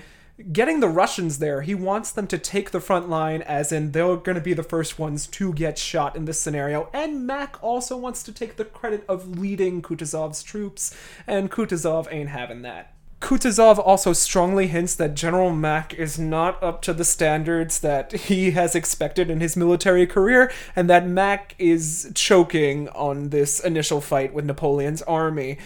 getting 0.51 0.79
the 0.79 0.88
Russians 0.88 1.39
there, 1.39 1.62
he 1.62 1.75
wants 1.75 2.12
them 2.12 2.27
to 2.27 2.38
take 2.38 2.71
the 2.71 2.79
front 2.79 3.10
line, 3.10 3.41
as 3.41 3.71
in 3.71 3.91
they're 3.91 4.15
going 4.15 4.36
to 4.36 4.41
be 4.41 4.53
the 4.53 4.63
first 4.63 5.00
ones 5.00 5.27
to 5.27 5.53
get 5.53 5.77
shot 5.77 6.15
in 6.15 6.25
this 6.25 6.39
scenario. 6.39 6.89
And 6.93 7.25
Mack 7.25 7.62
also 7.63 7.98
wants 7.98 8.24
to 8.24 8.31
take 8.31 8.55
the 8.55 8.65
credit 8.65 9.03
of 9.07 9.38
leading 9.38 9.81
Kutuzov's 9.81 10.43
troops, 10.43 10.95
and 11.27 11.51
Kutuzov 11.51 12.07
ain't 12.12 12.29
having 12.29 12.62
that. 12.63 12.93
Kutuzov 13.21 13.77
also 13.77 14.13
strongly 14.13 14.65
hints 14.65 14.95
that 14.95 15.13
General 15.13 15.51
Mack 15.51 15.93
is 15.93 16.17
not 16.17 16.62
up 16.63 16.81
to 16.81 16.91
the 16.91 17.05
standards 17.05 17.79
that 17.81 18.12
he 18.12 18.51
has 18.51 18.74
expected 18.74 19.29
in 19.29 19.41
his 19.41 19.55
military 19.55 20.07
career, 20.07 20.51
and 20.75 20.89
that 20.89 21.07
Mack 21.07 21.53
is 21.60 22.12
choking 22.15 22.89
on 22.89 23.29
this 23.29 23.60
initial 23.60 24.01
fight 24.01 24.33
with 24.33 24.45
Napoleon's 24.45 25.03
army. 25.03 25.60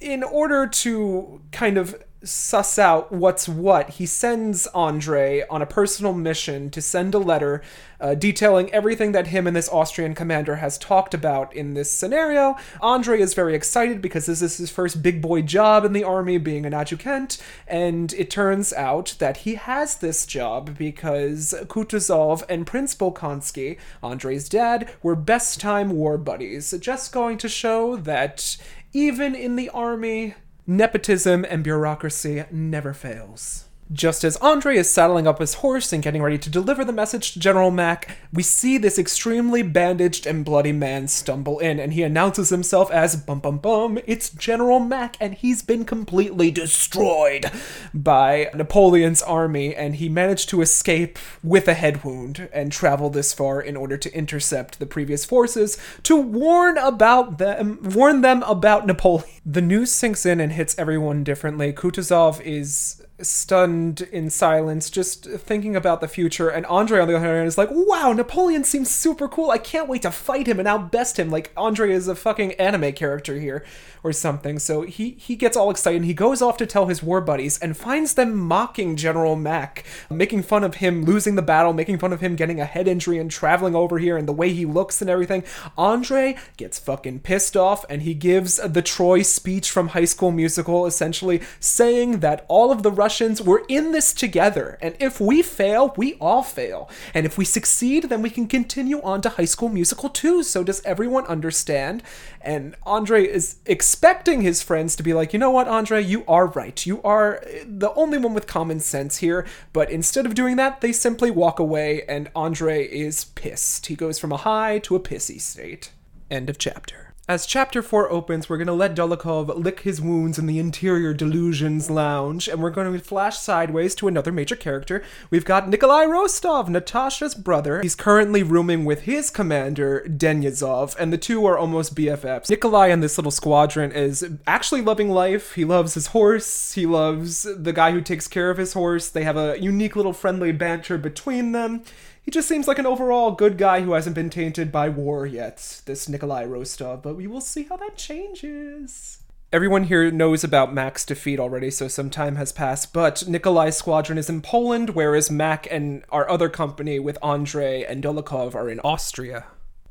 In 0.00 0.22
order 0.22 0.66
to 0.66 1.42
kind 1.52 1.76
of 1.76 2.02
suss 2.24 2.78
out 2.78 3.12
what's 3.12 3.48
what, 3.48 3.90
he 3.90 4.06
sends 4.06 4.66
Andre 4.68 5.44
on 5.48 5.62
a 5.62 5.66
personal 5.66 6.12
mission 6.12 6.70
to 6.70 6.80
send 6.80 7.14
a 7.14 7.18
letter 7.18 7.62
uh, 8.00 8.14
detailing 8.14 8.72
everything 8.72 9.12
that 9.12 9.28
him 9.28 9.46
and 9.46 9.56
this 9.56 9.68
Austrian 9.68 10.14
commander 10.14 10.56
has 10.56 10.76
talked 10.78 11.14
about 11.14 11.54
in 11.54 11.74
this 11.74 11.90
scenario. 11.90 12.56
Andre 12.80 13.20
is 13.20 13.34
very 13.34 13.54
excited 13.54 14.02
because 14.02 14.26
this 14.26 14.42
is 14.42 14.58
his 14.58 14.70
first 14.70 15.02
big 15.02 15.22
boy 15.22 15.42
job 15.42 15.84
in 15.84 15.92
the 15.92 16.04
army, 16.04 16.38
being 16.38 16.66
an 16.66 16.74
adjutant, 16.74 17.38
and 17.66 18.12
it 18.14 18.30
turns 18.30 18.72
out 18.72 19.14
that 19.18 19.38
he 19.38 19.54
has 19.54 19.96
this 19.96 20.26
job 20.26 20.76
because 20.76 21.54
Kutuzov 21.66 22.42
and 22.48 22.66
Prince 22.66 22.94
Bolkonsky, 22.94 23.78
Andre's 24.02 24.48
dad, 24.48 24.90
were 25.02 25.16
best 25.16 25.60
time 25.60 25.90
war 25.90 26.18
buddies, 26.18 26.74
just 26.80 27.12
going 27.12 27.38
to 27.38 27.48
show 27.48 27.96
that 27.96 28.56
even 28.92 29.34
in 29.34 29.56
the 29.56 29.68
army, 29.70 30.34
nepotism 30.66 31.44
and 31.48 31.62
bureaucracy 31.62 32.44
never 32.50 32.94
fails. 32.94 33.63
Just 33.92 34.24
as 34.24 34.38
Andre 34.38 34.76
is 34.78 34.90
saddling 34.90 35.26
up 35.26 35.40
his 35.40 35.54
horse 35.54 35.92
and 35.92 36.02
getting 36.02 36.22
ready 36.22 36.38
to 36.38 36.48
deliver 36.48 36.84
the 36.84 36.92
message 36.92 37.32
to 37.32 37.38
General 37.38 37.70
Mack, 37.70 38.16
we 38.32 38.42
see 38.42 38.78
this 38.78 38.98
extremely 38.98 39.62
bandaged 39.62 40.26
and 40.26 40.44
bloody 40.44 40.72
man 40.72 41.06
stumble 41.06 41.58
in, 41.58 41.78
and 41.78 41.92
he 41.92 42.02
announces 42.02 42.48
himself 42.48 42.90
as 42.90 43.14
bum 43.14 43.40
bum 43.40 43.58
bum, 43.58 43.98
it's 44.06 44.30
General 44.30 44.80
Mack, 44.80 45.16
and 45.20 45.34
he's 45.34 45.60
been 45.60 45.84
completely 45.84 46.50
destroyed 46.50 47.50
by 47.92 48.50
Napoleon's 48.54 49.20
army, 49.22 49.74
and 49.74 49.96
he 49.96 50.08
managed 50.08 50.48
to 50.48 50.62
escape 50.62 51.18
with 51.42 51.68
a 51.68 51.74
head 51.74 52.04
wound 52.04 52.48
and 52.52 52.72
travel 52.72 53.10
this 53.10 53.34
far 53.34 53.60
in 53.60 53.76
order 53.76 53.98
to 53.98 54.16
intercept 54.16 54.78
the 54.78 54.86
previous 54.86 55.26
forces 55.26 55.78
to 56.04 56.16
warn 56.16 56.78
about 56.78 57.38
them 57.38 57.78
warn 57.82 58.22
them 58.22 58.42
about 58.44 58.86
Napoleon. 58.86 59.28
The 59.44 59.60
news 59.60 59.92
sinks 59.92 60.24
in 60.24 60.40
and 60.40 60.52
hits 60.52 60.76
everyone 60.78 61.22
differently. 61.22 61.72
Kutuzov 61.72 62.40
is 62.40 63.02
stunned 63.24 64.02
in 64.02 64.30
silence, 64.30 64.90
just 64.90 65.24
thinking 65.26 65.76
about 65.76 66.00
the 66.00 66.08
future. 66.08 66.48
And 66.48 66.66
Andre, 66.66 67.00
on 67.00 67.08
the 67.08 67.16
other 67.16 67.26
hand, 67.26 67.46
is 67.46 67.58
like, 67.58 67.70
wow, 67.70 68.12
Napoleon 68.12 68.64
seems 68.64 68.90
super 68.90 69.28
cool. 69.28 69.50
I 69.50 69.58
can't 69.58 69.88
wait 69.88 70.02
to 70.02 70.10
fight 70.10 70.46
him 70.46 70.58
and 70.58 70.68
outbest 70.68 71.18
him. 71.18 71.30
Like, 71.30 71.52
Andre 71.56 71.92
is 71.92 72.08
a 72.08 72.14
fucking 72.14 72.52
anime 72.54 72.92
character 72.92 73.38
here 73.38 73.64
or 74.04 74.12
something. 74.12 74.58
So 74.58 74.82
he, 74.82 75.12
he 75.12 75.34
gets 75.34 75.56
all 75.56 75.70
excited 75.70 75.96
and 75.96 76.04
he 76.04 76.14
goes 76.14 76.42
off 76.42 76.58
to 76.58 76.66
tell 76.66 76.86
his 76.86 77.02
war 77.02 77.20
buddies 77.22 77.58
and 77.58 77.76
finds 77.76 78.14
them 78.14 78.36
mocking 78.36 78.96
General 78.96 79.34
Mack, 79.34 79.84
making 80.10 80.42
fun 80.42 80.62
of 80.62 80.76
him 80.76 81.04
losing 81.04 81.34
the 81.34 81.42
battle, 81.42 81.72
making 81.72 81.98
fun 81.98 82.12
of 82.12 82.20
him 82.20 82.36
getting 82.36 82.60
a 82.60 82.66
head 82.66 82.86
injury 82.86 83.18
and 83.18 83.30
traveling 83.30 83.74
over 83.74 83.98
here 83.98 84.16
and 84.18 84.28
the 84.28 84.32
way 84.32 84.52
he 84.52 84.66
looks 84.66 85.00
and 85.00 85.10
everything. 85.10 85.42
Andre 85.78 86.36
gets 86.58 86.78
fucking 86.78 87.20
pissed 87.20 87.56
off 87.56 87.84
and 87.88 88.02
he 88.02 88.12
gives 88.12 88.56
the 88.56 88.82
Troy 88.82 89.22
speech 89.22 89.70
from 89.70 89.88
High 89.88 90.04
School 90.04 90.30
Musical, 90.30 90.84
essentially 90.84 91.40
saying 91.58 92.20
that 92.20 92.44
all 92.48 92.70
of 92.70 92.82
the 92.82 92.90
Were 93.20 93.62
in 93.68 93.92
this 93.92 94.12
together. 94.12 94.76
And 94.82 94.96
if 94.98 95.20
we 95.20 95.42
fail, 95.42 95.94
we 95.96 96.14
all 96.14 96.42
fail. 96.42 96.90
And 97.14 97.24
if 97.24 97.38
we 97.38 97.44
succeed, 97.44 98.04
then 98.04 98.22
we 98.22 98.30
can 98.30 98.48
continue 98.48 99.00
on 99.02 99.20
to 99.22 99.28
High 99.28 99.44
School 99.44 99.68
Musical 99.68 100.08
2. 100.08 100.42
So 100.42 100.64
does 100.64 100.82
everyone 100.84 101.24
understand? 101.26 102.02
And 102.40 102.74
Andre 102.84 103.24
is 103.26 103.56
expecting 103.66 104.42
his 104.42 104.62
friends 104.62 104.96
to 104.96 105.02
be 105.02 105.14
like, 105.14 105.32
you 105.32 105.38
know 105.38 105.50
what, 105.50 105.68
Andre, 105.68 106.02
you 106.02 106.24
are 106.26 106.48
right. 106.48 106.84
You 106.84 107.00
are 107.02 107.42
the 107.64 107.92
only 107.94 108.18
one 108.18 108.34
with 108.34 108.46
common 108.46 108.80
sense 108.80 109.18
here. 109.18 109.46
But 109.72 109.90
instead 109.90 110.26
of 110.26 110.34
doing 110.34 110.56
that, 110.56 110.80
they 110.80 110.92
simply 110.92 111.30
walk 111.30 111.58
away, 111.58 112.02
and 112.08 112.30
Andre 112.34 112.84
is 112.84 113.26
pissed. 113.26 113.86
He 113.86 113.94
goes 113.94 114.18
from 114.18 114.32
a 114.32 114.38
high 114.38 114.80
to 114.80 114.96
a 114.96 115.00
pissy 115.00 115.40
state. 115.40 115.92
End 116.30 116.50
of 116.50 116.58
chapter. 116.58 117.13
As 117.26 117.46
chapter 117.46 117.80
4 117.80 118.12
opens, 118.12 118.50
we're 118.50 118.58
going 118.58 118.66
to 118.66 118.74
let 118.74 118.94
Dolokhov 118.94 119.56
lick 119.56 119.80
his 119.80 119.98
wounds 119.98 120.38
in 120.38 120.44
the 120.44 120.58
interior 120.58 121.14
delusions 121.14 121.88
lounge, 121.88 122.48
and 122.48 122.60
we're 122.60 122.68
going 122.68 122.92
to 122.92 122.98
flash 122.98 123.38
sideways 123.38 123.94
to 123.94 124.08
another 124.08 124.30
major 124.30 124.56
character. 124.56 125.02
We've 125.30 125.46
got 125.46 125.66
Nikolai 125.66 126.04
Rostov, 126.04 126.68
Natasha's 126.68 127.34
brother. 127.34 127.80
He's 127.80 127.94
currently 127.94 128.42
rooming 128.42 128.84
with 128.84 129.04
his 129.04 129.30
commander, 129.30 130.04
Denyazov, 130.06 130.94
and 130.98 131.14
the 131.14 131.18
two 131.18 131.46
are 131.46 131.56
almost 131.56 131.94
BFFs. 131.94 132.50
Nikolai 132.50 132.88
and 132.88 133.02
this 133.02 133.16
little 133.16 133.30
squadron 133.30 133.90
is 133.90 134.28
actually 134.46 134.82
loving 134.82 135.08
life. 135.08 135.54
He 135.54 135.64
loves 135.64 135.94
his 135.94 136.08
horse, 136.08 136.74
he 136.74 136.84
loves 136.84 137.44
the 137.44 137.72
guy 137.72 137.92
who 137.92 138.02
takes 138.02 138.28
care 138.28 138.50
of 138.50 138.58
his 138.58 138.74
horse. 138.74 139.08
They 139.08 139.24
have 139.24 139.38
a 139.38 139.58
unique 139.58 139.96
little 139.96 140.12
friendly 140.12 140.52
banter 140.52 140.98
between 140.98 141.52
them. 141.52 141.84
He 142.24 142.30
just 142.30 142.48
seems 142.48 142.66
like 142.66 142.78
an 142.78 142.86
overall 142.86 143.32
good 143.32 143.58
guy 143.58 143.82
who 143.82 143.92
hasn't 143.92 144.14
been 144.14 144.30
tainted 144.30 144.72
by 144.72 144.88
war 144.88 145.26
yet, 145.26 145.82
this 145.84 146.08
Nikolai 146.08 146.46
Rostov, 146.46 147.02
but 147.02 147.16
we 147.16 147.26
will 147.26 147.42
see 147.42 147.64
how 147.64 147.76
that 147.76 147.98
changes. 147.98 149.18
Everyone 149.52 149.84
here 149.84 150.10
knows 150.10 150.42
about 150.42 150.72
Mack's 150.72 151.04
defeat 151.04 151.38
already, 151.38 151.70
so 151.70 151.86
some 151.86 152.08
time 152.08 152.36
has 152.36 152.50
passed, 152.50 152.94
but 152.94 153.28
Nikolai's 153.28 153.76
squadron 153.76 154.16
is 154.16 154.30
in 154.30 154.40
Poland, 154.40 154.90
whereas 154.90 155.30
Mack 155.30 155.68
and 155.70 156.02
our 156.08 156.28
other 156.28 156.48
company 156.48 156.98
with 156.98 157.18
Andre 157.20 157.82
and 157.82 158.02
Dolokhov 158.02 158.54
are 158.54 158.70
in 158.70 158.80
Austria. 158.80 159.44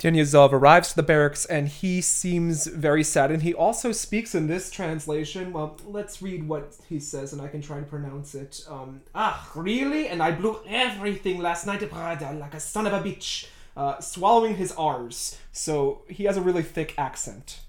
Denyazov 0.04 0.52
arrives 0.52 0.90
to 0.90 0.98
the 0.98 1.04
barracks 1.04 1.46
and 1.46 1.70
he 1.70 2.02
seems 2.02 2.68
very 2.68 3.06
sad. 3.06 3.32
And 3.32 3.42
he 3.42 3.54
also 3.54 3.94
speaks 3.94 4.36
in 4.36 4.48
this 4.48 4.70
translation. 4.70 5.54
Well, 5.54 5.78
let's 5.86 6.22
read 6.22 6.46
what 6.46 6.76
he 6.90 7.00
says 7.00 7.32
and 7.32 7.42
I 7.42 7.48
can 7.48 7.62
try 7.62 7.80
to 7.80 7.86
pronounce 7.86 8.36
it. 8.36 8.66
Um, 8.68 9.00
ah, 9.16 9.50
really? 9.56 10.10
And 10.10 10.22
I 10.22 10.32
blew 10.32 10.60
everything 10.68 11.40
last 11.40 11.66
night, 11.66 11.90
brother, 11.90 12.34
like 12.34 12.54
a 12.54 12.60
son 12.60 12.86
of 12.86 12.92
a 12.92 13.00
bitch. 13.00 13.48
Uh, 13.78 14.00
swallowing 14.02 14.58
his 14.58 14.74
R's. 14.74 15.40
So 15.52 16.02
he 16.10 16.26
has 16.26 16.36
a 16.38 16.42
really 16.42 16.62
thick 16.62 16.94
accent. 16.98 17.62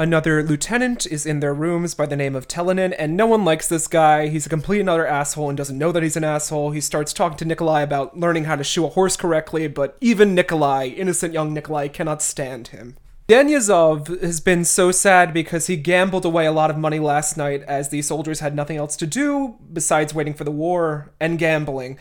Another 0.00 0.42
lieutenant 0.42 1.04
is 1.04 1.26
in 1.26 1.40
their 1.40 1.52
rooms 1.52 1.94
by 1.94 2.06
the 2.06 2.16
name 2.16 2.34
of 2.34 2.48
Telenin, 2.48 2.94
and 2.98 3.18
no 3.18 3.26
one 3.26 3.44
likes 3.44 3.68
this 3.68 3.86
guy. 3.86 4.28
He's 4.28 4.46
a 4.46 4.48
complete 4.48 4.80
another 4.80 5.06
asshole 5.06 5.50
and 5.50 5.58
doesn't 5.58 5.76
know 5.76 5.92
that 5.92 6.02
he's 6.02 6.16
an 6.16 6.24
asshole. 6.24 6.70
He 6.70 6.80
starts 6.80 7.12
talking 7.12 7.36
to 7.36 7.44
Nikolai 7.44 7.82
about 7.82 8.18
learning 8.18 8.44
how 8.44 8.56
to 8.56 8.64
shoe 8.64 8.86
a 8.86 8.88
horse 8.88 9.14
correctly, 9.18 9.68
but 9.68 9.98
even 10.00 10.34
Nikolai, 10.34 10.86
innocent 10.86 11.34
young 11.34 11.52
Nikolai, 11.52 11.88
cannot 11.88 12.22
stand 12.22 12.68
him. 12.68 12.96
Denyazov 13.28 14.22
has 14.22 14.40
been 14.40 14.64
so 14.64 14.90
sad 14.90 15.34
because 15.34 15.66
he 15.66 15.76
gambled 15.76 16.24
away 16.24 16.46
a 16.46 16.52
lot 16.52 16.70
of 16.70 16.78
money 16.78 16.98
last 16.98 17.36
night 17.36 17.62
as 17.64 17.90
the 17.90 18.00
soldiers 18.00 18.40
had 18.40 18.56
nothing 18.56 18.78
else 18.78 18.96
to 18.96 19.06
do 19.06 19.56
besides 19.70 20.14
waiting 20.14 20.32
for 20.32 20.44
the 20.44 20.50
war 20.50 21.12
and 21.20 21.38
gambling. 21.38 21.98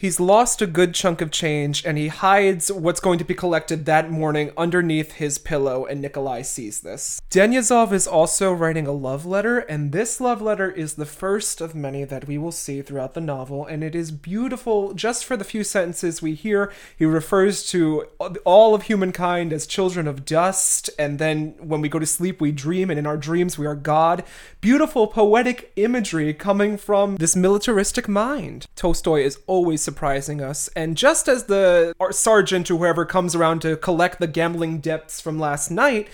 He's 0.00 0.18
lost 0.18 0.62
a 0.62 0.66
good 0.66 0.94
chunk 0.94 1.20
of 1.20 1.30
change 1.30 1.84
and 1.84 1.98
he 1.98 2.08
hides 2.08 2.72
what's 2.72 3.00
going 3.00 3.18
to 3.18 3.24
be 3.24 3.34
collected 3.34 3.84
that 3.84 4.10
morning 4.10 4.50
underneath 4.56 5.12
his 5.16 5.36
pillow, 5.36 5.84
and 5.84 6.00
Nikolai 6.00 6.40
sees 6.40 6.80
this. 6.80 7.20
Denyazov 7.28 7.92
is 7.92 8.06
also 8.06 8.50
writing 8.50 8.86
a 8.86 8.92
love 8.92 9.26
letter, 9.26 9.58
and 9.58 9.92
this 9.92 10.18
love 10.18 10.40
letter 10.40 10.70
is 10.70 10.94
the 10.94 11.04
first 11.04 11.60
of 11.60 11.74
many 11.74 12.04
that 12.04 12.26
we 12.26 12.38
will 12.38 12.50
see 12.50 12.80
throughout 12.80 13.12
the 13.12 13.20
novel, 13.20 13.66
and 13.66 13.84
it 13.84 13.94
is 13.94 14.10
beautiful 14.10 14.94
just 14.94 15.22
for 15.22 15.36
the 15.36 15.44
few 15.44 15.62
sentences 15.62 16.22
we 16.22 16.32
hear. 16.34 16.72
He 16.96 17.04
refers 17.04 17.68
to 17.68 18.06
all 18.46 18.74
of 18.74 18.84
humankind 18.84 19.52
as 19.52 19.66
children 19.66 20.08
of 20.08 20.24
dust, 20.24 20.88
and 20.98 21.18
then 21.18 21.56
when 21.58 21.82
we 21.82 21.90
go 21.90 21.98
to 21.98 22.06
sleep, 22.06 22.40
we 22.40 22.52
dream, 22.52 22.88
and 22.88 22.98
in 22.98 23.06
our 23.06 23.18
dreams, 23.18 23.58
we 23.58 23.66
are 23.66 23.74
God. 23.74 24.24
Beautiful 24.62 25.08
poetic 25.08 25.72
imagery 25.76 26.32
coming 26.32 26.78
from 26.78 27.16
this 27.16 27.36
militaristic 27.36 28.08
mind. 28.08 28.66
Tolstoy 28.76 29.24
is 29.24 29.38
always 29.46 29.89
surprising 29.90 30.40
us. 30.40 30.68
And 30.76 30.96
just 30.96 31.26
as 31.26 31.44
the 31.44 31.94
sergeant 32.12 32.70
or 32.70 32.76
whoever 32.76 33.04
comes 33.04 33.34
around 33.34 33.60
to 33.62 33.76
collect 33.76 34.20
the 34.20 34.28
gambling 34.28 34.78
debts 34.78 35.20
from 35.20 35.36
last 35.40 35.68
night, 35.68 36.06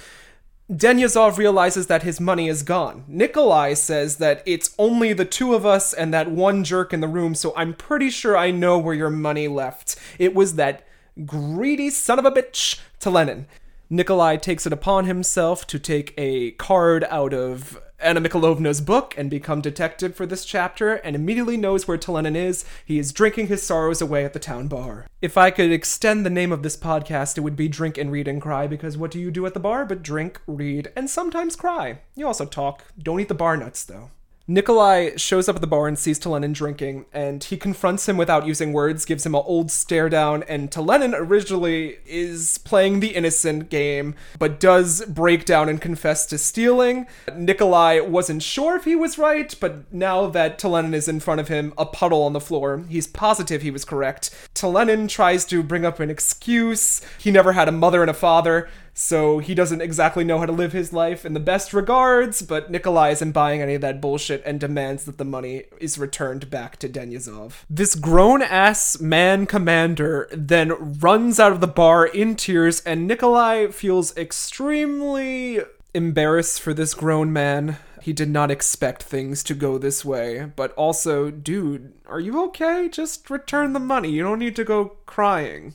Denyazov 0.72 1.36
realizes 1.36 1.88
that 1.88 2.02
his 2.02 2.18
money 2.18 2.48
is 2.48 2.62
gone. 2.62 3.04
Nikolai 3.06 3.74
says 3.74 4.16
that 4.16 4.42
it's 4.46 4.74
only 4.78 5.12
the 5.12 5.26
two 5.26 5.52
of 5.52 5.66
us 5.66 5.92
and 5.92 6.12
that 6.14 6.30
one 6.30 6.64
jerk 6.64 6.94
in 6.94 7.00
the 7.00 7.06
room, 7.06 7.34
so 7.34 7.52
I'm 7.54 7.74
pretty 7.74 8.08
sure 8.08 8.34
I 8.34 8.50
know 8.50 8.78
where 8.78 8.94
your 8.94 9.10
money 9.10 9.46
left. 9.46 9.96
It 10.18 10.34
was 10.34 10.54
that 10.54 10.86
greedy 11.26 11.90
son 11.90 12.18
of 12.18 12.24
a 12.24 12.32
bitch 12.32 12.80
Telenin. 12.98 13.44
Nikolai 13.90 14.36
takes 14.36 14.66
it 14.66 14.72
upon 14.72 15.04
himself 15.04 15.66
to 15.66 15.78
take 15.78 16.14
a 16.16 16.52
card 16.52 17.04
out 17.10 17.34
of 17.34 17.78
Anna 17.98 18.20
Mikhailovna's 18.20 18.80
book 18.80 19.14
and 19.16 19.30
become 19.30 19.60
detective 19.60 20.14
for 20.14 20.26
this 20.26 20.44
chapter 20.44 20.94
and 20.96 21.16
immediately 21.16 21.56
knows 21.56 21.88
where 21.88 21.96
Telenin 21.96 22.36
is. 22.36 22.64
He 22.84 22.98
is 22.98 23.12
drinking 23.12 23.46
his 23.46 23.62
sorrows 23.62 24.02
away 24.02 24.24
at 24.24 24.32
the 24.32 24.38
town 24.38 24.68
bar. 24.68 25.06
If 25.22 25.38
I 25.38 25.50
could 25.50 25.72
extend 25.72 26.24
the 26.24 26.30
name 26.30 26.52
of 26.52 26.62
this 26.62 26.76
podcast, 26.76 27.38
it 27.38 27.40
would 27.40 27.56
be 27.56 27.68
Drink 27.68 27.96
and 27.96 28.12
Read 28.12 28.28
and 28.28 28.40
Cry 28.40 28.66
because 28.66 28.98
what 28.98 29.10
do 29.10 29.18
you 29.18 29.30
do 29.30 29.46
at 29.46 29.54
the 29.54 29.60
bar 29.60 29.86
but 29.86 30.02
drink, 30.02 30.40
read, 30.46 30.92
and 30.94 31.08
sometimes 31.08 31.56
cry? 31.56 32.00
You 32.14 32.26
also 32.26 32.44
talk. 32.44 32.84
Don't 32.98 33.20
eat 33.20 33.28
the 33.28 33.34
bar 33.34 33.56
nuts 33.56 33.84
though. 33.84 34.10
Nikolai 34.48 35.16
shows 35.16 35.48
up 35.48 35.56
at 35.56 35.60
the 35.60 35.66
bar 35.66 35.88
and 35.88 35.98
sees 35.98 36.20
Telenin 36.20 36.52
drinking, 36.52 37.06
and 37.12 37.42
he 37.42 37.56
confronts 37.56 38.08
him 38.08 38.16
without 38.16 38.46
using 38.46 38.72
words, 38.72 39.04
gives 39.04 39.26
him 39.26 39.34
an 39.34 39.42
old 39.44 39.72
stare 39.72 40.08
down, 40.08 40.44
and 40.44 40.70
Telenin 40.70 41.14
originally 41.16 41.98
is 42.06 42.58
playing 42.58 43.00
the 43.00 43.16
innocent 43.16 43.70
game, 43.70 44.14
but 44.38 44.60
does 44.60 45.04
break 45.06 45.44
down 45.44 45.68
and 45.68 45.80
confess 45.80 46.26
to 46.26 46.38
stealing. 46.38 47.08
Nikolai 47.34 47.98
wasn't 47.98 48.40
sure 48.40 48.76
if 48.76 48.84
he 48.84 48.94
was 48.94 49.18
right, 49.18 49.52
but 49.58 49.92
now 49.92 50.28
that 50.28 50.60
Telenin 50.60 50.94
is 50.94 51.08
in 51.08 51.18
front 51.18 51.40
of 51.40 51.48
him, 51.48 51.74
a 51.76 51.84
puddle 51.84 52.22
on 52.22 52.32
the 52.32 52.40
floor, 52.40 52.84
he's 52.88 53.08
positive 53.08 53.62
he 53.62 53.72
was 53.72 53.84
correct. 53.84 54.30
Telenin 54.54 55.08
tries 55.08 55.44
to 55.46 55.60
bring 55.62 55.84
up 55.84 55.98
an 55.98 56.08
excuse. 56.08 57.00
He 57.18 57.32
never 57.32 57.52
had 57.52 57.66
a 57.66 57.72
mother 57.72 58.00
and 58.00 58.10
a 58.10 58.14
father 58.14 58.68
so 58.98 59.40
he 59.40 59.54
doesn't 59.54 59.82
exactly 59.82 60.24
know 60.24 60.38
how 60.38 60.46
to 60.46 60.52
live 60.52 60.72
his 60.72 60.90
life 60.90 61.26
in 61.26 61.34
the 61.34 61.38
best 61.38 61.74
regards, 61.74 62.40
but 62.40 62.70
Nikolai 62.70 63.10
isn't 63.10 63.32
buying 63.32 63.60
any 63.60 63.74
of 63.74 63.82
that 63.82 64.00
bullshit 64.00 64.42
and 64.46 64.58
demands 64.58 65.04
that 65.04 65.18
the 65.18 65.24
money 65.24 65.64
is 65.78 65.98
returned 65.98 66.48
back 66.48 66.78
to 66.78 66.88
Denyazov. 66.88 67.64
This 67.68 67.94
grown 67.94 68.40
ass 68.40 68.98
man 68.98 69.44
commander 69.44 70.30
then 70.32 70.98
runs 70.98 71.38
out 71.38 71.52
of 71.52 71.60
the 71.60 71.66
bar 71.66 72.06
in 72.06 72.36
tears, 72.36 72.80
and 72.80 73.06
Nikolai 73.06 73.66
feels 73.66 74.16
extremely 74.16 75.60
embarrassed 75.92 76.62
for 76.62 76.72
this 76.72 76.94
grown 76.94 77.30
man. 77.30 77.76
He 78.00 78.14
did 78.14 78.30
not 78.30 78.50
expect 78.50 79.02
things 79.02 79.42
to 79.42 79.54
go 79.54 79.76
this 79.76 80.06
way, 80.06 80.50
but 80.56 80.72
also, 80.72 81.30
dude, 81.30 81.92
are 82.06 82.20
you 82.20 82.42
okay? 82.44 82.88
Just 82.88 83.28
return 83.28 83.74
the 83.74 83.78
money. 83.78 84.10
You 84.10 84.22
don't 84.22 84.38
need 84.38 84.56
to 84.56 84.64
go 84.64 84.96
crying. 85.04 85.74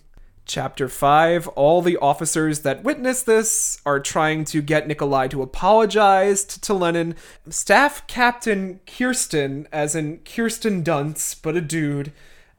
Chapter 0.52 0.90
5 0.90 1.48
All 1.56 1.82
the 1.82 1.96
officers 1.96 2.60
that 2.64 2.84
witness 2.84 3.24
this 3.24 3.80
are 3.86 4.02
trying 4.02 4.44
to 4.44 4.62
get 4.62 4.86
Nikolai 4.86 5.30
to 5.30 5.42
apologize 5.42 6.44
to, 6.44 6.60
Telenin. 6.60 7.16
Staff 7.48 8.06
Captain 8.08 8.82
Kirsten, 8.86 9.70
as 9.72 9.96
in 9.96 10.18
Kirsten 10.26 10.84
Dunst, 10.84 11.42
but 11.42 11.56
a 11.56 11.62
dude, 11.62 12.12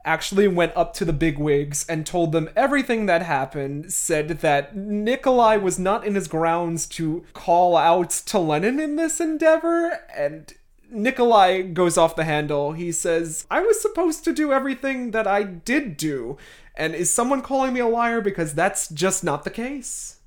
actually 0.03 0.47
went 0.47 0.75
up 0.75 0.95
to 0.95 1.05
the 1.05 1.13
bigwigs 1.13 1.85
and 1.87 2.03
told 2.03 2.31
them 2.31 2.49
everything 2.55 3.05
that 3.05 3.21
happened, 3.21 3.93
said 3.93 4.39
that 4.39 4.75
Nikolai 4.75 5.57
was 5.57 5.77
not 5.77 6.03
in 6.03 6.15
his 6.15 6.27
grounds 6.27 6.87
to 6.87 7.23
call 7.33 7.77
out 7.77 8.09
Telenin 8.09 8.81
in 8.81 8.95
this 8.95 9.21
endeavor, 9.21 9.99
and 10.17 10.51
Nikolai 10.89 11.61
goes 11.61 11.97
off 11.97 12.15
the 12.15 12.23
handle. 12.23 12.73
He 12.73 12.91
says, 12.91 13.45
I 13.49 13.61
was 13.61 13.81
supposed 13.81 14.23
to 14.23 14.33
do 14.33 14.51
everything 14.51 15.11
that 15.11 15.27
I 15.27 15.43
did 15.43 15.97
do. 15.97 16.37
And 16.75 16.95
is 16.95 17.11
someone 17.11 17.41
calling 17.41 17.73
me 17.73 17.79
a 17.79 17.87
liar? 17.87 18.21
Because 18.21 18.53
that's 18.53 18.87
just 18.89 19.23
not 19.23 19.43
the 19.43 19.49
case. 19.49 20.17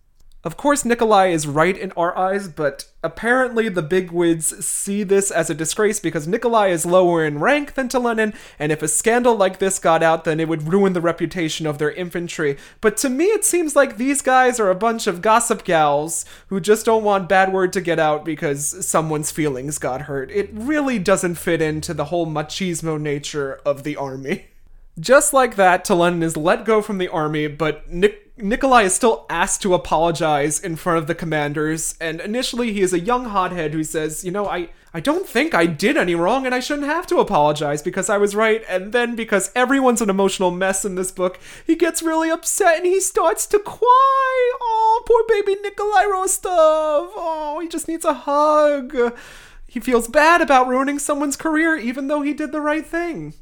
Of 0.46 0.56
course, 0.56 0.84
Nikolai 0.84 1.30
is 1.30 1.48
right 1.48 1.76
in 1.76 1.90
our 1.96 2.16
eyes, 2.16 2.46
but 2.46 2.84
apparently 3.02 3.68
the 3.68 3.82
bigwigs 3.82 4.64
see 4.64 5.02
this 5.02 5.32
as 5.32 5.50
a 5.50 5.54
disgrace 5.54 5.98
because 5.98 6.28
Nikolai 6.28 6.68
is 6.68 6.86
lower 6.86 7.24
in 7.24 7.40
rank 7.40 7.74
than 7.74 7.88
Telenin, 7.88 8.32
and 8.56 8.70
if 8.70 8.80
a 8.80 8.86
scandal 8.86 9.34
like 9.34 9.58
this 9.58 9.80
got 9.80 10.04
out, 10.04 10.22
then 10.22 10.38
it 10.38 10.46
would 10.46 10.68
ruin 10.68 10.92
the 10.92 11.00
reputation 11.00 11.66
of 11.66 11.78
their 11.78 11.90
infantry. 11.90 12.56
But 12.80 12.96
to 12.98 13.08
me, 13.08 13.24
it 13.24 13.44
seems 13.44 13.74
like 13.74 13.96
these 13.96 14.22
guys 14.22 14.60
are 14.60 14.70
a 14.70 14.76
bunch 14.76 15.08
of 15.08 15.20
gossip 15.20 15.64
gals 15.64 16.24
who 16.46 16.60
just 16.60 16.86
don't 16.86 17.02
want 17.02 17.28
bad 17.28 17.52
word 17.52 17.72
to 17.72 17.80
get 17.80 17.98
out 17.98 18.24
because 18.24 18.86
someone's 18.86 19.32
feelings 19.32 19.78
got 19.78 20.02
hurt. 20.02 20.30
It 20.30 20.50
really 20.52 21.00
doesn't 21.00 21.34
fit 21.34 21.60
into 21.60 21.92
the 21.92 22.04
whole 22.04 22.26
machismo 22.28 23.00
nature 23.00 23.60
of 23.66 23.82
the 23.82 23.96
army. 23.96 24.46
Just 24.98 25.34
like 25.34 25.56
that, 25.56 25.84
Telenin 25.84 26.22
is 26.22 26.38
let 26.38 26.64
go 26.64 26.80
from 26.80 26.96
the 26.96 27.08
army, 27.08 27.48
but 27.48 27.90
Nik- 27.90 28.32
Nikolai 28.38 28.84
is 28.84 28.94
still 28.94 29.26
asked 29.28 29.60
to 29.62 29.74
apologize 29.74 30.58
in 30.58 30.76
front 30.76 30.98
of 30.98 31.06
the 31.06 31.14
commanders, 31.14 31.94
and 32.00 32.18
initially 32.18 32.72
he 32.72 32.80
is 32.80 32.94
a 32.94 33.00
young 33.00 33.26
hothead 33.26 33.74
who 33.74 33.84
says, 33.84 34.24
You 34.24 34.30
know, 34.30 34.46
I, 34.46 34.70
I 34.94 35.00
don't 35.00 35.28
think 35.28 35.54
I 35.54 35.66
did 35.66 35.98
any 35.98 36.14
wrong 36.14 36.46
and 36.46 36.54
I 36.54 36.60
shouldn't 36.60 36.86
have 36.86 37.06
to 37.08 37.18
apologize 37.18 37.82
because 37.82 38.08
I 38.08 38.16
was 38.16 38.34
right, 38.34 38.62
and 38.70 38.94
then 38.94 39.14
because 39.16 39.52
everyone's 39.54 40.00
an 40.00 40.08
emotional 40.08 40.50
mess 40.50 40.82
in 40.82 40.94
this 40.94 41.12
book, 41.12 41.38
he 41.66 41.76
gets 41.76 42.02
really 42.02 42.30
upset 42.30 42.78
and 42.78 42.86
he 42.86 42.98
starts 43.00 43.46
to 43.48 43.58
cry. 43.58 44.52
Oh, 44.62 45.02
poor 45.06 45.24
baby 45.28 45.60
Nikolai 45.60 46.06
Rostov. 46.06 47.10
Oh, 47.14 47.58
he 47.60 47.68
just 47.68 47.86
needs 47.86 48.06
a 48.06 48.14
hug. 48.14 48.96
He 49.66 49.78
feels 49.78 50.08
bad 50.08 50.40
about 50.40 50.68
ruining 50.68 50.98
someone's 50.98 51.36
career 51.36 51.76
even 51.76 52.06
though 52.06 52.22
he 52.22 52.32
did 52.32 52.50
the 52.50 52.62
right 52.62 52.86
thing. 52.86 53.34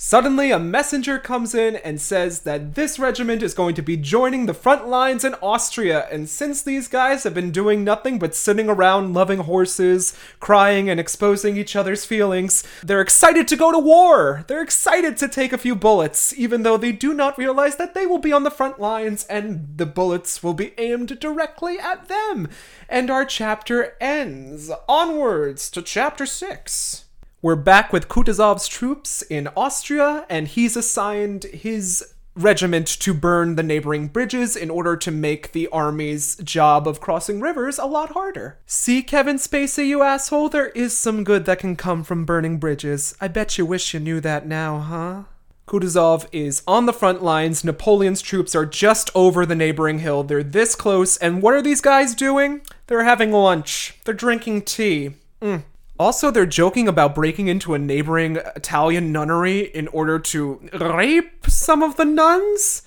Suddenly, 0.00 0.52
a 0.52 0.60
messenger 0.60 1.18
comes 1.18 1.56
in 1.56 1.74
and 1.74 2.00
says 2.00 2.42
that 2.42 2.76
this 2.76 3.00
regiment 3.00 3.42
is 3.42 3.52
going 3.52 3.74
to 3.74 3.82
be 3.82 3.96
joining 3.96 4.46
the 4.46 4.54
front 4.54 4.86
lines 4.86 5.24
in 5.24 5.34
Austria, 5.42 6.06
and 6.08 6.28
since 6.28 6.62
these 6.62 6.86
guys 6.86 7.24
have 7.24 7.34
been 7.34 7.50
doing 7.50 7.82
nothing 7.82 8.20
but 8.20 8.32
sitting 8.32 8.68
around 8.68 9.12
loving 9.12 9.40
horses, 9.40 10.16
crying, 10.38 10.88
and 10.88 11.00
exposing 11.00 11.56
each 11.56 11.74
other's 11.74 12.04
feelings, 12.04 12.62
they're 12.80 13.00
excited 13.00 13.48
to 13.48 13.56
go 13.56 13.72
to 13.72 13.78
war! 13.80 14.44
They're 14.46 14.62
excited 14.62 15.16
to 15.16 15.26
take 15.26 15.52
a 15.52 15.58
few 15.58 15.74
bullets, 15.74 16.32
even 16.38 16.62
though 16.62 16.76
they 16.76 16.92
do 16.92 17.12
not 17.12 17.36
realize 17.36 17.74
that 17.74 17.94
they 17.94 18.06
will 18.06 18.20
be 18.20 18.32
on 18.32 18.44
the 18.44 18.52
front 18.52 18.78
lines 18.78 19.26
and 19.26 19.66
the 19.78 19.86
bullets 19.86 20.44
will 20.44 20.54
be 20.54 20.78
aimed 20.78 21.18
directly 21.18 21.76
at 21.76 22.06
them. 22.06 22.46
And 22.88 23.10
our 23.10 23.24
chapter 23.24 23.96
ends. 24.00 24.70
Onwards 24.88 25.68
to 25.72 25.82
chapter 25.82 26.24
6. 26.24 27.07
We're 27.40 27.54
back 27.54 27.92
with 27.92 28.08
Kutuzov's 28.08 28.66
troops 28.66 29.22
in 29.22 29.46
Austria, 29.56 30.26
and 30.28 30.48
he's 30.48 30.76
assigned 30.76 31.44
his 31.44 32.14
regiment 32.34 32.88
to 32.88 33.14
burn 33.14 33.54
the 33.54 33.62
neighboring 33.62 34.08
bridges 34.08 34.56
in 34.56 34.70
order 34.70 34.96
to 34.96 35.12
make 35.12 35.52
the 35.52 35.68
army's 35.68 36.34
job 36.38 36.88
of 36.88 37.00
crossing 37.00 37.40
rivers 37.40 37.78
a 37.78 37.86
lot 37.86 38.10
harder. 38.10 38.58
See, 38.66 39.04
Kevin 39.04 39.36
Spacey, 39.36 39.86
you 39.86 40.02
asshole, 40.02 40.48
there 40.48 40.70
is 40.70 40.98
some 40.98 41.22
good 41.22 41.44
that 41.44 41.60
can 41.60 41.76
come 41.76 42.02
from 42.02 42.24
burning 42.24 42.58
bridges. 42.58 43.14
I 43.20 43.28
bet 43.28 43.56
you 43.56 43.64
wish 43.64 43.94
you 43.94 44.00
knew 44.00 44.20
that 44.20 44.44
now, 44.44 44.80
huh? 44.80 45.22
Kutuzov 45.68 46.26
is 46.32 46.64
on 46.66 46.86
the 46.86 46.92
front 46.92 47.22
lines. 47.22 47.62
Napoleon's 47.62 48.20
troops 48.20 48.56
are 48.56 48.66
just 48.66 49.12
over 49.14 49.46
the 49.46 49.54
neighboring 49.54 50.00
hill. 50.00 50.24
They're 50.24 50.42
this 50.42 50.74
close, 50.74 51.16
and 51.18 51.40
what 51.40 51.54
are 51.54 51.62
these 51.62 51.82
guys 51.82 52.16
doing? 52.16 52.62
They're 52.88 53.04
having 53.04 53.30
lunch. 53.30 53.96
They're 54.04 54.12
drinking 54.12 54.62
tea. 54.62 55.10
Mm, 55.40 55.62
also, 55.98 56.30
they're 56.30 56.46
joking 56.46 56.88
about 56.88 57.14
breaking 57.14 57.48
into 57.48 57.74
a 57.74 57.78
neighboring 57.78 58.36
Italian 58.56 59.12
nunnery 59.12 59.60
in 59.60 59.88
order 59.88 60.18
to 60.18 60.68
rape 60.72 61.46
some 61.48 61.82
of 61.82 61.96
the 61.96 62.04
nuns? 62.04 62.82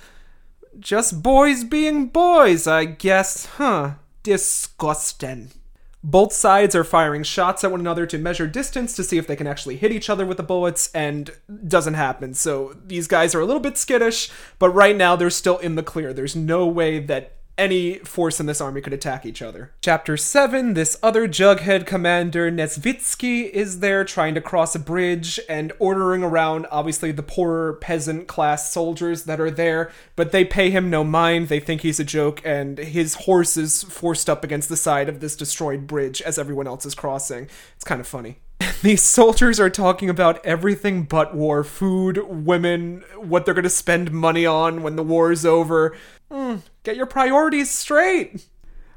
Just 0.80 1.21
boys 1.21 1.63
being 1.63 2.08
boys, 2.08 2.67
I 2.67 2.86
guess, 2.86 3.45
huh? 3.58 3.95
Disgusting. 4.24 5.52
Both 6.04 6.34
sides 6.34 6.74
are 6.74 6.84
firing 6.84 7.21
shots 7.21 7.63
at 7.63 7.69
one 7.69 7.80
another 7.80 8.08
to 8.08 8.17
measure 8.17 8.47
distance 8.47 8.95
to 8.95 9.04
see 9.04 9.19
if 9.19 9.28
they 9.28 9.36
can 9.36 9.45
actually 9.45 9.78
hit 9.78 9.91
each 9.91 10.10
other 10.10 10.26
with 10.26 10.38
the 10.38 10.43
bullets, 10.43 10.89
and 10.95 11.30
doesn't 11.67 11.93
happen. 11.93 12.34
So 12.34 12.76
these 12.84 13.08
guys 13.08 13.36
are 13.36 13.39
a 13.39 13.45
little 13.45 13.62
bit 13.62 13.78
skittish, 13.78 14.32
but 14.58 14.69
right 14.69 14.95
now 14.95 15.15
they're 15.15 15.30
still 15.30 15.60
in 15.60 15.76
the 15.76 15.84
clear. 15.84 16.12
There's 16.12 16.36
no 16.36 16.65
way 16.65 16.97
that 17.00 17.34
any 17.57 17.99
force 17.99 18.39
in 18.39 18.45
this 18.45 18.61
army 18.61 18.81
could 18.81 18.93
attack 18.93 19.25
each 19.25 19.41
other. 19.41 19.71
Chapter 19.81 20.17
7 20.17 20.73
This 20.73 20.97
other 21.03 21.27
Jughead 21.27 21.85
commander, 21.85 22.51
Nesvitsky, 22.51 23.49
is 23.49 23.79
there 23.79 24.03
trying 24.03 24.35
to 24.35 24.41
cross 24.41 24.75
a 24.75 24.79
bridge 24.79 25.39
and 25.47 25.71
ordering 25.79 26.23
around, 26.23 26.67
obviously, 26.71 27.11
the 27.11 27.23
poorer 27.23 27.73
peasant 27.73 28.27
class 28.27 28.71
soldiers 28.71 29.23
that 29.23 29.39
are 29.39 29.51
there, 29.51 29.91
but 30.15 30.31
they 30.31 30.45
pay 30.45 30.69
him 30.69 30.89
no 30.89 31.03
mind. 31.03 31.47
They 31.47 31.59
think 31.59 31.81
he's 31.81 31.99
a 31.99 32.05
joke, 32.05 32.41
and 32.45 32.77
his 32.77 33.15
horse 33.15 33.57
is 33.57 33.83
forced 33.83 34.29
up 34.29 34.43
against 34.43 34.69
the 34.69 34.77
side 34.77 35.09
of 35.09 35.19
this 35.19 35.35
destroyed 35.35 35.87
bridge 35.87 36.21
as 36.21 36.39
everyone 36.39 36.67
else 36.67 36.85
is 36.85 36.95
crossing. 36.95 37.49
It's 37.75 37.83
kind 37.83 38.01
of 38.01 38.07
funny. 38.07 38.37
These 38.81 39.01
soldiers 39.01 39.59
are 39.59 39.69
talking 39.69 40.09
about 40.09 40.43
everything 40.45 41.03
but 41.03 41.35
war 41.35 41.63
food, 41.63 42.19
women, 42.27 43.03
what 43.17 43.45
they're 43.45 43.53
going 43.53 43.63
to 43.63 43.69
spend 43.69 44.11
money 44.11 44.45
on 44.45 44.83
when 44.83 44.95
the 44.95 45.03
war 45.03 45.31
is 45.31 45.45
over. 45.45 45.95
Mm, 46.31 46.61
get 46.83 46.95
your 46.95 47.05
priorities 47.05 47.69
straight. 47.69 48.47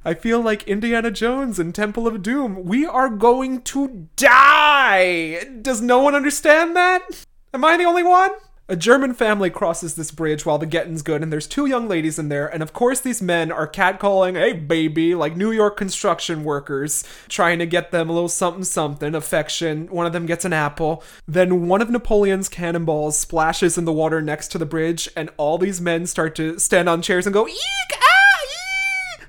I 0.04 0.14
feel 0.14 0.40
like 0.40 0.64
Indiana 0.64 1.10
Jones 1.10 1.58
in 1.58 1.72
Temple 1.72 2.06
of 2.06 2.22
Doom. 2.22 2.64
We 2.64 2.84
are 2.84 3.08
going 3.08 3.62
to 3.62 4.08
die! 4.16 5.44
Does 5.62 5.80
no 5.80 6.00
one 6.00 6.14
understand 6.14 6.76
that? 6.76 7.24
Am 7.54 7.64
I 7.64 7.76
the 7.76 7.84
only 7.84 8.02
one? 8.02 8.30
A 8.66 8.77
German 8.77 9.12
family 9.12 9.50
crosses 9.50 9.94
this 9.94 10.11
bridge 10.11 10.46
while 10.46 10.57
the 10.57 10.64
getting's 10.64 11.03
good, 11.03 11.22
and 11.22 11.31
there's 11.31 11.46
two 11.46 11.66
young 11.66 11.87
ladies 11.87 12.18
in 12.18 12.31
there, 12.31 12.46
and 12.46 12.62
of 12.62 12.72
course 12.72 12.98
these 12.98 13.20
men 13.20 13.53
are 13.53 13.68
catcalling, 13.68 14.37
hey 14.37 14.55
baby, 14.55 15.14
like 15.14 15.37
New 15.37 15.53
York 15.53 15.77
construction 15.77 16.44
workers, 16.44 17.05
trying 17.29 17.59
to 17.59 17.66
get 17.66 17.90
them 17.90 18.09
a 18.09 18.12
little 18.14 18.27
something 18.27 18.64
something, 18.64 19.14
affection. 19.14 19.87
One 19.88 20.07
of 20.07 20.14
them 20.14 20.24
gets 20.24 20.46
an 20.46 20.55
apple. 20.55 21.05
Then 21.29 21.68
one 21.68 21.83
of 21.83 21.90
Napoleon's 21.90 22.48
cannonballs 22.48 23.18
splashes 23.18 23.77
in 23.77 23.85
the 23.85 23.92
water 23.92 24.22
next 24.22 24.48
to 24.53 24.59
the 24.59 24.64
bridge, 24.64 25.11
and 25.14 25.29
all 25.37 25.59
these 25.59 25.83
men 25.83 26.07
start 26.07 26.35
to 26.37 26.59
stand 26.59 26.88
on 26.88 27.03
chairs 27.03 27.27
and 27.27 27.35
go, 27.35 27.46
eek, 27.46 27.59
ah, 27.92 29.20
eek, 29.20 29.29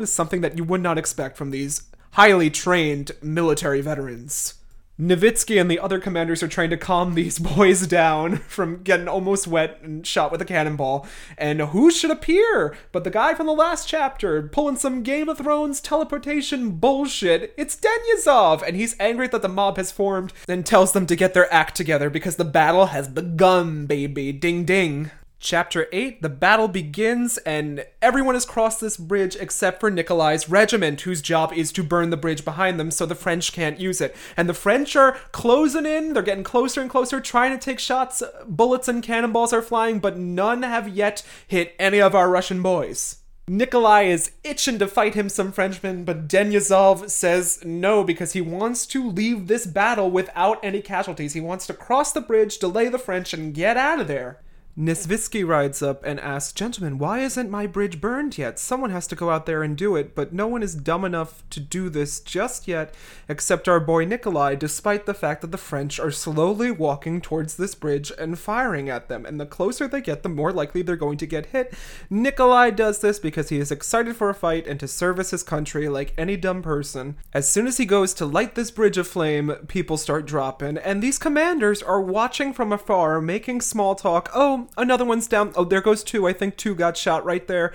ooh, 0.00 0.06
something 0.06 0.40
that 0.40 0.56
you 0.56 0.64
would 0.64 0.80
not 0.80 0.96
expect 0.96 1.36
from 1.36 1.50
these 1.50 1.82
highly 2.12 2.48
trained 2.48 3.12
military 3.20 3.82
veterans. 3.82 4.54
Nesvitsky 4.98 5.60
and 5.60 5.70
the 5.70 5.78
other 5.78 5.98
commanders 5.98 6.42
are 6.42 6.48
trying 6.48 6.70
to 6.70 6.76
calm 6.76 7.14
these 7.14 7.38
boys 7.56 7.86
down 7.86 8.36
from 8.36 8.82
getting 8.82 9.08
almost 9.08 9.46
wet 9.46 9.78
and 9.82 10.06
shot 10.06 10.32
with 10.32 10.40
a 10.40 10.46
cannonball. 10.46 11.06
And 11.36 11.60
who 11.60 11.90
should 11.90 12.10
appear 12.10 12.74
but 12.92 13.04
the 13.04 13.10
guy 13.10 13.34
from 13.34 13.46
the 13.46 13.52
last 13.52 13.86
chapter, 13.86 14.42
pulling 14.42 14.76
some 14.76 15.02
Game 15.02 15.28
of 15.28 15.38
Thrones 15.38 15.80
teleportation 15.80 16.72
bullshit? 16.72 17.52
It's 17.56 17.76
Denyazov, 17.76 18.62
and 18.62 18.76
he's 18.76 18.96
angry 18.98 19.28
that 19.28 19.42
the 19.42 19.48
mob 19.48 19.76
has 19.76 19.92
formed 19.92 20.32
and 20.48 20.64
tells 20.64 20.92
them 20.92 21.06
to 21.06 21.16
get 21.16 21.34
their 21.34 21.52
act 21.52 21.76
together 21.76 22.08
because 22.08 22.36
the 22.36 22.44
battle 22.44 22.86
has 22.86 23.08
begun, 23.08 23.86
baby. 23.86 24.32
Ding 24.32 24.64
ding. 24.64 25.10
Chapter 25.38 25.86
8 25.92 26.22
The 26.22 26.28
battle 26.28 26.66
begins, 26.66 27.36
and 27.38 27.84
everyone 28.00 28.34
has 28.34 28.46
crossed 28.46 28.80
this 28.80 28.96
bridge 28.96 29.36
except 29.36 29.80
for 29.80 29.90
Nikolai's 29.90 30.48
regiment, 30.48 31.02
whose 31.02 31.20
job 31.20 31.52
is 31.52 31.72
to 31.72 31.82
burn 31.82 32.10
the 32.10 32.16
bridge 32.16 32.44
behind 32.44 32.80
them 32.80 32.90
so 32.90 33.04
the 33.04 33.14
French 33.14 33.52
can't 33.52 33.78
use 33.78 34.00
it. 34.00 34.16
And 34.36 34.48
the 34.48 34.54
French 34.54 34.96
are 34.96 35.12
closing 35.32 35.86
in, 35.86 36.14
they're 36.14 36.22
getting 36.22 36.44
closer 36.44 36.80
and 36.80 36.90
closer, 36.90 37.20
trying 37.20 37.52
to 37.52 37.58
take 37.58 37.78
shots. 37.78 38.22
Bullets 38.46 38.88
and 38.88 39.02
cannonballs 39.02 39.52
are 39.52 39.62
flying, 39.62 39.98
but 39.98 40.16
none 40.16 40.62
have 40.62 40.88
yet 40.88 41.22
hit 41.46 41.74
any 41.78 42.00
of 42.00 42.14
our 42.14 42.30
Russian 42.30 42.62
boys. 42.62 43.18
Nikolai 43.48 44.02
is 44.04 44.32
itching 44.42 44.80
to 44.80 44.88
fight 44.88 45.14
him 45.14 45.28
some 45.28 45.52
Frenchmen, 45.52 46.04
but 46.04 46.26
Denyazov 46.26 47.10
says 47.10 47.64
no 47.64 48.02
because 48.02 48.32
he 48.32 48.40
wants 48.40 48.86
to 48.86 49.08
leave 49.08 49.46
this 49.46 49.66
battle 49.66 50.10
without 50.10 50.58
any 50.64 50.82
casualties. 50.82 51.34
He 51.34 51.40
wants 51.40 51.64
to 51.68 51.74
cross 51.74 52.10
the 52.10 52.20
bridge, 52.20 52.58
delay 52.58 52.88
the 52.88 52.98
French, 52.98 53.32
and 53.32 53.54
get 53.54 53.76
out 53.76 54.00
of 54.00 54.08
there. 54.08 54.40
Nesvitsky 54.78 55.46
rides 55.46 55.80
up 55.80 56.04
and 56.04 56.20
asks, 56.20 56.52
Gentlemen, 56.52 56.98
why 56.98 57.20
isn't 57.20 57.48
my 57.48 57.66
bridge 57.66 57.98
burned 57.98 58.36
yet? 58.36 58.58
Someone 58.58 58.90
has 58.90 59.06
to 59.06 59.16
go 59.16 59.30
out 59.30 59.46
there 59.46 59.62
and 59.62 59.74
do 59.74 59.96
it, 59.96 60.14
but 60.14 60.34
no 60.34 60.46
one 60.46 60.62
is 60.62 60.74
dumb 60.74 61.02
enough 61.02 61.42
to 61.48 61.60
do 61.60 61.88
this 61.88 62.20
just 62.20 62.68
yet, 62.68 62.94
except 63.26 63.68
our 63.68 63.80
boy 63.80 64.04
Nikolai, 64.04 64.54
despite 64.54 65.06
the 65.06 65.14
fact 65.14 65.40
that 65.40 65.50
the 65.50 65.56
French 65.56 65.98
are 65.98 66.10
slowly 66.10 66.70
walking 66.70 67.22
towards 67.22 67.56
this 67.56 67.74
bridge 67.74 68.12
and 68.18 68.38
firing 68.38 68.90
at 68.90 69.08
them. 69.08 69.24
And 69.24 69.40
the 69.40 69.46
closer 69.46 69.88
they 69.88 70.02
get, 70.02 70.22
the 70.22 70.28
more 70.28 70.52
likely 70.52 70.82
they're 70.82 70.94
going 70.94 71.16
to 71.18 71.26
get 71.26 71.46
hit. 71.46 71.72
Nikolai 72.10 72.68
does 72.68 72.98
this 72.98 73.18
because 73.18 73.48
he 73.48 73.58
is 73.58 73.72
excited 73.72 74.14
for 74.14 74.28
a 74.28 74.34
fight 74.34 74.66
and 74.66 74.78
to 74.80 74.88
service 74.88 75.30
his 75.30 75.42
country 75.42 75.88
like 75.88 76.12
any 76.18 76.36
dumb 76.36 76.60
person. 76.60 77.16
As 77.32 77.48
soon 77.48 77.66
as 77.66 77.78
he 77.78 77.86
goes 77.86 78.12
to 78.12 78.26
light 78.26 78.54
this 78.54 78.70
bridge 78.70 78.98
aflame, 78.98 79.52
people 79.68 79.96
start 79.96 80.26
dropping, 80.26 80.76
and 80.76 81.02
these 81.02 81.18
commanders 81.18 81.82
are 81.82 82.02
watching 82.02 82.52
from 82.52 82.72
afar, 82.72 83.22
making 83.22 83.62
small 83.62 83.94
talk. 83.94 84.28
Oh, 84.34 84.65
another 84.76 85.04
one's 85.04 85.26
down. 85.26 85.52
Oh, 85.56 85.64
there 85.64 85.80
goes 85.80 86.04
two. 86.04 86.26
I 86.26 86.32
think 86.32 86.56
two 86.56 86.74
got 86.74 86.96
shot 86.96 87.24
right 87.24 87.46
there. 87.46 87.72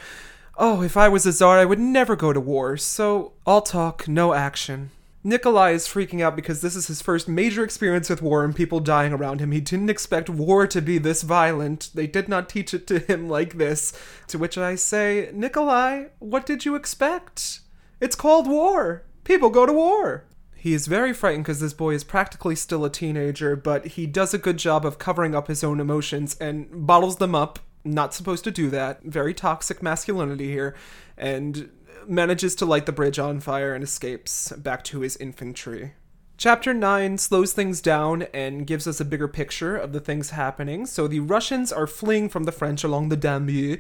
Oh, 0.58 0.82
if 0.82 0.98
I 0.98 1.10
was 1.10 1.26
a 1.26 1.32
czar, 1.32 1.58
I 1.58 1.66
would 1.66 1.80
never 1.80 2.16
go 2.16 2.34
to 2.34 2.40
war. 2.40 2.78
So, 2.78 3.34
all 3.46 3.62
talk, 3.62 4.08
no 4.08 4.34
action. 4.34 4.92
Nikolai 5.24 5.72
is 5.72 5.88
freaking 5.88 6.22
out 6.22 6.36
because 6.36 6.62
this 6.62 6.76
is 6.76 6.88
his 6.88 7.02
first 7.02 7.28
major 7.28 7.64
experience 7.64 8.10
with 8.10 8.24
war 8.24 8.44
and 8.44 8.56
people 8.56 8.80
dying 8.80 9.14
around 9.14 9.40
him. 9.40 9.52
He 9.52 9.62
didn't 9.62 9.92
expect 9.92 10.30
war 10.30 10.66
to 10.66 10.82
be 10.82 10.98
this 10.98 11.22
violent. 11.22 11.92
They 11.94 12.08
did 12.08 12.28
not 12.28 12.50
teach 12.50 12.74
it 12.74 12.88
to 12.88 13.00
him 13.00 13.30
like 13.30 13.58
this. 13.58 13.94
To 14.28 14.40
which 14.40 14.58
I 14.58 14.76
say, 14.76 15.30
Nikolai, 15.32 16.06
what 16.18 16.48
did 16.48 16.66
you 16.66 16.74
expect? 16.76 17.60
It's 18.00 18.16
called 18.16 18.48
war. 18.48 19.04
People 19.24 19.52
go 19.52 19.68
to 19.68 19.74
war. 19.74 20.26
He 20.62 20.76
is 20.76 20.86
very 20.86 21.12
frightened 21.12 21.44
because 21.44 21.60
this 21.60 21.74
boy 21.74 21.96
is 21.96 22.04
practically 22.04 22.56
still 22.56 22.86
a 22.86 22.90
teenager, 22.92 23.56
but 23.56 23.88
he 23.88 24.06
does 24.06 24.32
a 24.32 24.38
good 24.38 24.58
job 24.58 24.86
of 24.86 25.00
covering 25.00 25.34
up 25.34 25.48
his 25.48 25.64
own 25.64 25.80
emotions 25.80 26.38
and 26.40 26.86
bottles 26.86 27.16
them 27.16 27.34
up. 27.34 27.58
Not 27.84 28.14
supposed 28.14 28.44
to 28.44 28.52
do 28.52 28.70
that. 28.70 29.02
Very 29.02 29.34
toxic 29.34 29.82
masculinity 29.82 30.52
here. 30.52 30.76
And 31.18 31.72
manages 32.08 32.54
to 32.58 32.68
light 32.68 32.86
the 32.86 32.92
bridge 32.92 33.18
on 33.18 33.40
fire 33.40 33.74
and 33.74 33.84
escapes 33.84 34.52
back 34.52 34.84
to 34.84 35.00
his 35.00 35.18
infantry. 35.18 35.94
Chapter 36.38 36.76
9 36.76 37.18
slows 37.18 37.54
things 37.54 37.82
down 37.82 38.28
and 38.32 38.68
gives 38.68 38.86
us 38.86 39.00
a 39.00 39.06
bigger 39.06 39.28
picture 39.28 39.76
of 39.76 39.94
the 39.94 40.00
things 40.00 40.30
happening. 40.30 40.86
So 40.86 41.08
the 41.08 41.22
Russians 41.22 41.72
are 41.72 41.88
fleeing 41.88 42.30
from 42.30 42.44
the 42.44 42.52
French 42.52 42.84
along 42.84 43.10
the 43.10 43.18
Danube, 43.18 43.80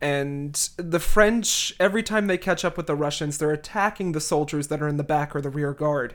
and 0.00 0.54
the 0.76 1.00
French, 1.00 1.74
every 1.78 2.02
time 2.02 2.26
they 2.26 2.38
catch 2.38 2.64
up 2.64 2.76
with 2.76 2.86
the 2.86 2.94
Russians, 2.94 3.38
they're 3.38 3.52
attacking 3.52 4.12
the 4.12 4.20
soldiers 4.20 4.68
that 4.68 4.80
are 4.80 4.88
in 4.88 4.96
the 4.96 5.04
back 5.04 5.36
or 5.36 5.40
the 5.40 5.50
rear 5.50 5.74
guard. 5.74 6.14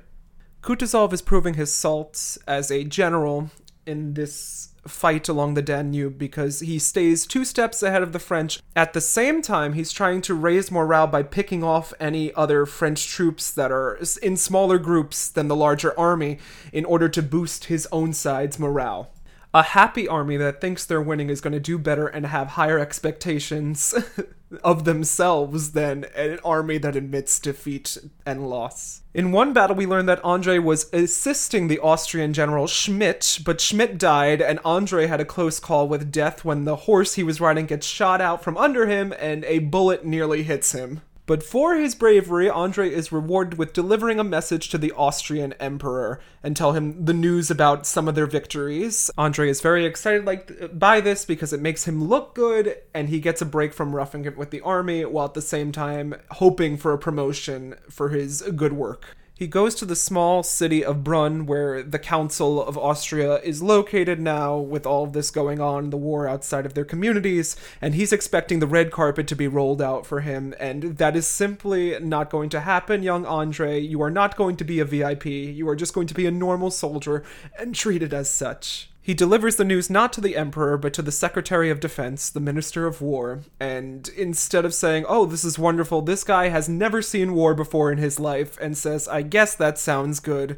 Kutuzov 0.61 1.13
is 1.13 1.21
proving 1.21 1.53
his 1.53 1.71
salt 1.71 2.37
as 2.47 2.71
a 2.71 2.83
general 2.83 3.51
in 3.85 4.15
this 4.15 4.69
fight 4.87 5.27
along 5.29 5.53
the 5.53 5.61
Danube 5.61 6.17
because 6.17 6.59
he 6.59 6.79
stays 6.79 7.25
two 7.25 7.45
steps 7.45 7.83
ahead 7.83 8.01
of 8.01 8.11
the 8.11 8.19
French. 8.19 8.59
At 8.75 8.93
the 8.93 9.01
same 9.01 9.41
time, 9.41 9.73
he's 9.73 9.91
trying 9.91 10.21
to 10.21 10.33
raise 10.33 10.71
morale 10.71 11.07
by 11.07 11.23
picking 11.23 11.63
off 11.63 11.93
any 11.99 12.33
other 12.33 12.65
French 12.65 13.07
troops 13.07 13.51
that 13.51 13.71
are 13.71 13.99
in 14.21 14.37
smaller 14.37 14.79
groups 14.79 15.29
than 15.29 15.47
the 15.47 15.55
larger 15.55 15.97
army 15.99 16.39
in 16.71 16.85
order 16.85 17.09
to 17.09 17.21
boost 17.21 17.65
his 17.65 17.87
own 17.91 18.13
side's 18.13 18.59
morale 18.59 19.11
a 19.55 19.63
happy 19.63 20.05
army 20.05 20.35
that 20.35 20.59
thinks 20.59 20.85
they're 20.85 21.01
winning 21.01 21.29
is 21.29 21.39
going 21.39 21.53
to 21.53 21.61
do 21.61 21.77
better 21.77 22.07
and 22.07 22.25
have 22.25 22.49
higher 22.49 22.77
expectations 22.77 23.95
of 24.65 24.83
themselves 24.83 25.71
than 25.71 26.03
an 26.13 26.39
army 26.43 26.77
that 26.77 26.97
admits 26.97 27.39
defeat 27.39 27.97
and 28.25 28.49
loss. 28.49 29.03
In 29.13 29.31
one 29.31 29.53
battle, 29.53 29.77
we 29.77 29.85
learned 29.85 30.09
that 30.09 30.23
Andre 30.25 30.59
was 30.59 30.91
assisting 30.91 31.69
the 31.69 31.79
Austrian 31.79 32.33
general 32.33 32.67
Schmidt, 32.67 33.39
but 33.45 33.61
Schmidt 33.61 33.97
died, 33.97 34.41
and 34.41 34.59
Andre 34.65 35.07
had 35.07 35.21
a 35.21 35.25
close 35.25 35.61
call 35.61 35.87
with 35.87 36.11
death 36.11 36.43
when 36.43 36.65
the 36.65 36.75
horse 36.75 37.13
he 37.13 37.23
was 37.23 37.39
riding 37.39 37.65
gets 37.65 37.87
shot 37.87 38.19
out 38.19 38.43
from 38.43 38.57
under 38.57 38.87
him 38.87 39.13
and 39.17 39.45
a 39.45 39.59
bullet 39.59 40.03
nearly 40.03 40.43
hits 40.43 40.73
him. 40.73 40.99
But 41.27 41.41
for 41.41 41.75
his 41.75 41.95
bravery, 41.95 42.49
Andre 42.49 42.89
is 42.89 43.11
rewarded 43.11 43.57
with 43.57 43.73
delivering 43.73 44.19
a 44.19 44.23
message 44.23 44.69
to 44.69 44.77
the 44.77 44.91
Austrian 44.91 45.53
emperor 45.53 46.19
and 46.43 46.55
tell 46.55 46.73
him 46.73 47.03
the 47.03 47.13
news 47.13 47.49
about 47.49 47.87
some 47.87 48.07
of 48.07 48.13
their 48.13 48.27
victories. 48.27 49.09
Andre 49.17 49.49
is 49.49 49.59
very 49.59 49.85
excited 49.85 50.25
like 50.25 50.77
by 50.77 51.01
this 51.01 51.25
because 51.25 51.51
it 51.51 51.61
makes 51.61 51.85
him 51.85 52.03
look 52.03 52.35
good 52.35 52.77
and 52.93 53.09
he 53.09 53.19
gets 53.19 53.41
a 53.41 53.45
break 53.45 53.73
from 53.73 53.95
roughing 53.95 54.25
it 54.25 54.37
with 54.37 54.51
the 54.51 54.61
army 54.61 55.03
while 55.03 55.25
at 55.25 55.33
the 55.33 55.41
same 55.41 55.71
time 55.71 56.13
hoping 56.31 56.77
for 56.77 56.93
a 56.93 56.99
promotion 56.99 57.75
for 57.89 58.09
his 58.09 58.43
good 58.55 58.73
work. 58.73 59.15
He 59.37 59.47
goes 59.47 59.75
to 59.75 59.85
the 59.85 59.97
small 59.97 60.43
city 60.43 60.81
of 60.81 61.03
Brunn, 61.03 61.45
where 61.45 61.83
the 61.83 61.99
Council 61.99 62.63
of 62.63 62.77
Austria 62.77 63.41
is 63.41 63.61
located 63.61 64.17
now, 64.17 64.57
with 64.57 64.85
all 64.85 65.03
of 65.03 65.11
this 65.11 65.29
going 65.29 65.59
on, 65.59 65.89
the 65.89 65.97
war 65.97 66.25
outside 66.25 66.65
of 66.65 66.73
their 66.73 66.85
communities, 66.85 67.57
and 67.81 67.95
he's 67.95 68.13
expecting 68.13 68.59
the 68.59 68.65
red 68.65 68.93
carpet 68.93 69.27
to 69.27 69.35
be 69.35 69.49
rolled 69.49 69.81
out 69.81 70.05
for 70.05 70.21
him, 70.21 70.55
and 70.57 70.97
that 70.99 71.17
is 71.17 71.27
simply 71.27 71.99
not 71.99 72.29
going 72.29 72.47
to 72.51 72.61
happen, 72.61 73.03
young 73.03 73.25
Andre. 73.25 73.77
You 73.77 74.01
are 74.03 74.09
not 74.09 74.37
going 74.37 74.55
to 74.55 74.63
be 74.63 74.79
a 74.79 74.85
VIP, 74.85 75.25
you 75.25 75.67
are 75.67 75.75
just 75.75 75.93
going 75.93 76.07
to 76.07 76.13
be 76.13 76.25
a 76.25 76.31
normal 76.31 76.71
soldier 76.71 77.21
and 77.59 77.75
treated 77.75 78.13
as 78.13 78.29
such. 78.29 78.89
He 79.05 79.13
delivers 79.13 79.57
the 79.57 79.63
news 79.63 79.87
not 79.87 80.11
to 80.13 80.19
the 80.21 80.35
Emperor, 80.35 80.79
but 80.79 80.91
to 80.95 81.03
the 81.03 81.11
Secretary 81.11 81.69
of 81.69 81.79
Defense, 81.79 82.27
the 82.27 82.39
Minister 82.39 82.87
of 82.87 83.03
War. 83.03 83.41
And 83.59 84.09
instead 84.17 84.65
of 84.65 84.73
saying, 84.73 85.05
Oh, 85.07 85.27
this 85.27 85.43
is 85.43 85.59
wonderful, 85.59 86.01
this 86.01 86.23
guy 86.23 86.49
has 86.49 86.67
never 86.67 87.03
seen 87.03 87.35
war 87.35 87.53
before 87.53 87.91
in 87.91 87.99
his 87.99 88.19
life, 88.19 88.57
and 88.59 88.75
says, 88.75 89.07
I 89.07 89.21
guess 89.21 89.53
that 89.53 89.77
sounds 89.77 90.19
good. 90.19 90.57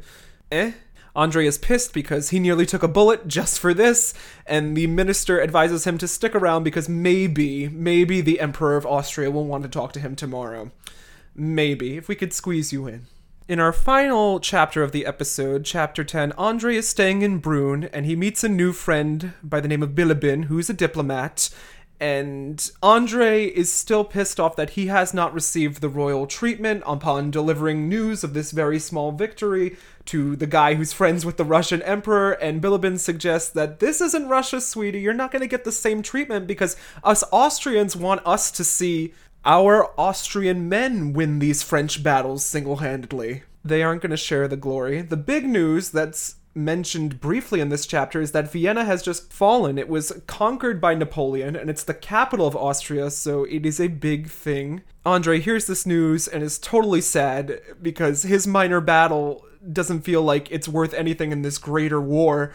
Eh? 0.50 0.72
Andre 1.14 1.44
is 1.44 1.58
pissed 1.58 1.92
because 1.92 2.30
he 2.30 2.38
nearly 2.38 2.64
took 2.64 2.82
a 2.82 2.88
bullet 2.88 3.28
just 3.28 3.58
for 3.58 3.74
this, 3.74 4.14
and 4.46 4.74
the 4.74 4.86
minister 4.86 5.42
advises 5.42 5.86
him 5.86 5.98
to 5.98 6.08
stick 6.08 6.34
around 6.34 6.62
because 6.62 6.88
maybe, 6.88 7.68
maybe 7.68 8.22
the 8.22 8.40
Emperor 8.40 8.78
of 8.78 8.86
Austria 8.86 9.30
will 9.30 9.44
want 9.44 9.64
to 9.64 9.68
talk 9.68 9.92
to 9.92 10.00
him 10.00 10.16
tomorrow. 10.16 10.70
Maybe, 11.34 11.98
if 11.98 12.08
we 12.08 12.14
could 12.14 12.32
squeeze 12.32 12.72
you 12.72 12.86
in. 12.86 13.08
In 13.48 13.60
our 13.60 13.72
final 13.72 14.40
chapter 14.40 14.82
of 14.82 14.92
the 14.92 15.06
episode, 15.06 15.64
chapter 15.64 16.04
10, 16.04 16.32
Andre 16.32 16.76
is 16.76 16.86
staying 16.86 17.22
in 17.22 17.38
Brunn 17.38 17.84
and 17.94 18.04
he 18.04 18.14
meets 18.14 18.44
a 18.44 18.48
new 18.48 18.74
friend 18.74 19.32
by 19.42 19.58
the 19.58 19.68
name 19.68 19.82
of 19.82 19.94
Bilibin, 19.94 20.44
who's 20.44 20.68
a 20.68 20.74
diplomat. 20.74 21.48
And 21.98 22.70
Andre 22.82 23.46
is 23.46 23.72
still 23.72 24.04
pissed 24.04 24.38
off 24.38 24.54
that 24.56 24.70
he 24.70 24.88
has 24.88 25.14
not 25.14 25.32
received 25.32 25.80
the 25.80 25.88
royal 25.88 26.26
treatment 26.26 26.82
upon 26.86 27.30
delivering 27.30 27.88
news 27.88 28.22
of 28.22 28.34
this 28.34 28.50
very 28.50 28.78
small 28.78 29.12
victory 29.12 29.78
to 30.04 30.36
the 30.36 30.46
guy 30.46 30.74
who's 30.74 30.92
friends 30.92 31.24
with 31.24 31.38
the 31.38 31.44
Russian 31.44 31.80
emperor. 31.82 32.32
And 32.32 32.60
Bilibin 32.60 32.98
suggests 32.98 33.48
that 33.52 33.80
this 33.80 34.02
isn't 34.02 34.28
Russia, 34.28 34.60
sweetie. 34.60 35.00
You're 35.00 35.14
not 35.14 35.32
going 35.32 35.40
to 35.40 35.48
get 35.48 35.64
the 35.64 35.72
same 35.72 36.02
treatment 36.02 36.46
because 36.46 36.76
us 37.02 37.24
Austrians 37.32 37.96
want 37.96 38.20
us 38.26 38.50
to 38.50 38.62
see 38.62 39.14
our 39.44 39.92
Austrian 39.98 40.68
men 40.68 41.12
win 41.12 41.38
these 41.38 41.62
French 41.62 42.02
battles 42.02 42.44
single 42.44 42.76
handedly. 42.76 43.42
They 43.64 43.82
aren't 43.82 44.02
going 44.02 44.10
to 44.10 44.16
share 44.16 44.48
the 44.48 44.56
glory. 44.56 45.02
The 45.02 45.16
big 45.16 45.44
news 45.44 45.90
that's 45.90 46.36
mentioned 46.54 47.20
briefly 47.20 47.60
in 47.60 47.68
this 47.68 47.86
chapter 47.86 48.20
is 48.20 48.32
that 48.32 48.50
Vienna 48.50 48.84
has 48.84 49.02
just 49.02 49.32
fallen. 49.32 49.78
It 49.78 49.88
was 49.88 50.20
conquered 50.26 50.80
by 50.80 50.94
Napoleon, 50.94 51.56
and 51.56 51.70
it's 51.70 51.84
the 51.84 51.94
capital 51.94 52.46
of 52.46 52.56
Austria, 52.56 53.10
so 53.10 53.44
it 53.44 53.64
is 53.64 53.80
a 53.80 53.88
big 53.88 54.28
thing. 54.28 54.82
Andre 55.06 55.40
hears 55.40 55.66
this 55.66 55.86
news 55.86 56.26
and 56.28 56.42
is 56.42 56.58
totally 56.58 57.00
sad 57.00 57.60
because 57.80 58.24
his 58.24 58.46
minor 58.46 58.80
battle 58.80 59.46
doesn't 59.72 60.02
feel 60.02 60.22
like 60.22 60.50
it's 60.50 60.68
worth 60.68 60.94
anything 60.94 61.32
in 61.32 61.42
this 61.42 61.58
greater 61.58 62.00
war 62.00 62.52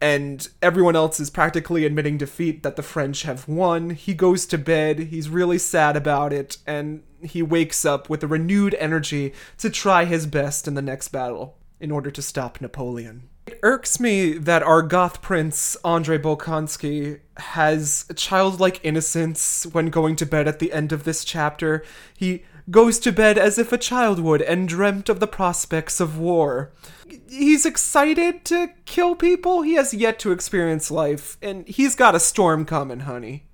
and 0.00 0.48
everyone 0.62 0.96
else 0.96 1.18
is 1.18 1.30
practically 1.30 1.84
admitting 1.84 2.18
defeat 2.18 2.62
that 2.62 2.76
the 2.76 2.82
French 2.82 3.22
have 3.22 3.48
won. 3.48 3.90
He 3.90 4.14
goes 4.14 4.46
to 4.46 4.58
bed, 4.58 4.98
he's 4.98 5.28
really 5.28 5.58
sad 5.58 5.96
about 5.96 6.32
it, 6.32 6.58
and 6.66 7.02
he 7.22 7.42
wakes 7.42 7.84
up 7.84 8.08
with 8.08 8.22
a 8.22 8.28
renewed 8.28 8.74
energy 8.74 9.32
to 9.58 9.70
try 9.70 10.04
his 10.04 10.26
best 10.26 10.68
in 10.68 10.74
the 10.74 10.82
next 10.82 11.08
battle 11.08 11.56
in 11.80 11.90
order 11.90 12.10
to 12.10 12.22
stop 12.22 12.60
Napoleon. 12.60 13.28
It 13.46 13.60
irks 13.62 13.98
me 13.98 14.34
that 14.34 14.62
our 14.62 14.82
goth 14.82 15.22
prince, 15.22 15.74
Andrei 15.84 16.18
Bolkonsky, 16.18 17.20
has 17.38 18.04
childlike 18.14 18.80
innocence 18.84 19.66
when 19.72 19.86
going 19.86 20.16
to 20.16 20.26
bed 20.26 20.46
at 20.46 20.58
the 20.58 20.72
end 20.72 20.92
of 20.92 21.04
this 21.04 21.24
chapter. 21.24 21.82
He 22.16 22.44
goes 22.70 22.98
to 22.98 23.10
bed 23.10 23.38
as 23.38 23.58
if 23.58 23.72
a 23.72 23.78
child 23.78 24.20
would 24.20 24.42
and 24.42 24.68
dreamt 24.68 25.08
of 25.08 25.18
the 25.18 25.26
prospects 25.26 25.98
of 25.98 26.18
war. 26.18 26.72
He's 27.28 27.66
excited 27.66 28.44
to 28.46 28.70
kill 28.84 29.14
people. 29.14 29.62
He 29.62 29.74
has 29.74 29.92
yet 29.92 30.18
to 30.20 30.32
experience 30.32 30.90
life, 30.90 31.36
and 31.42 31.66
he's 31.68 31.94
got 31.94 32.14
a 32.14 32.20
storm 32.20 32.64
coming, 32.64 33.00
honey. 33.00 33.47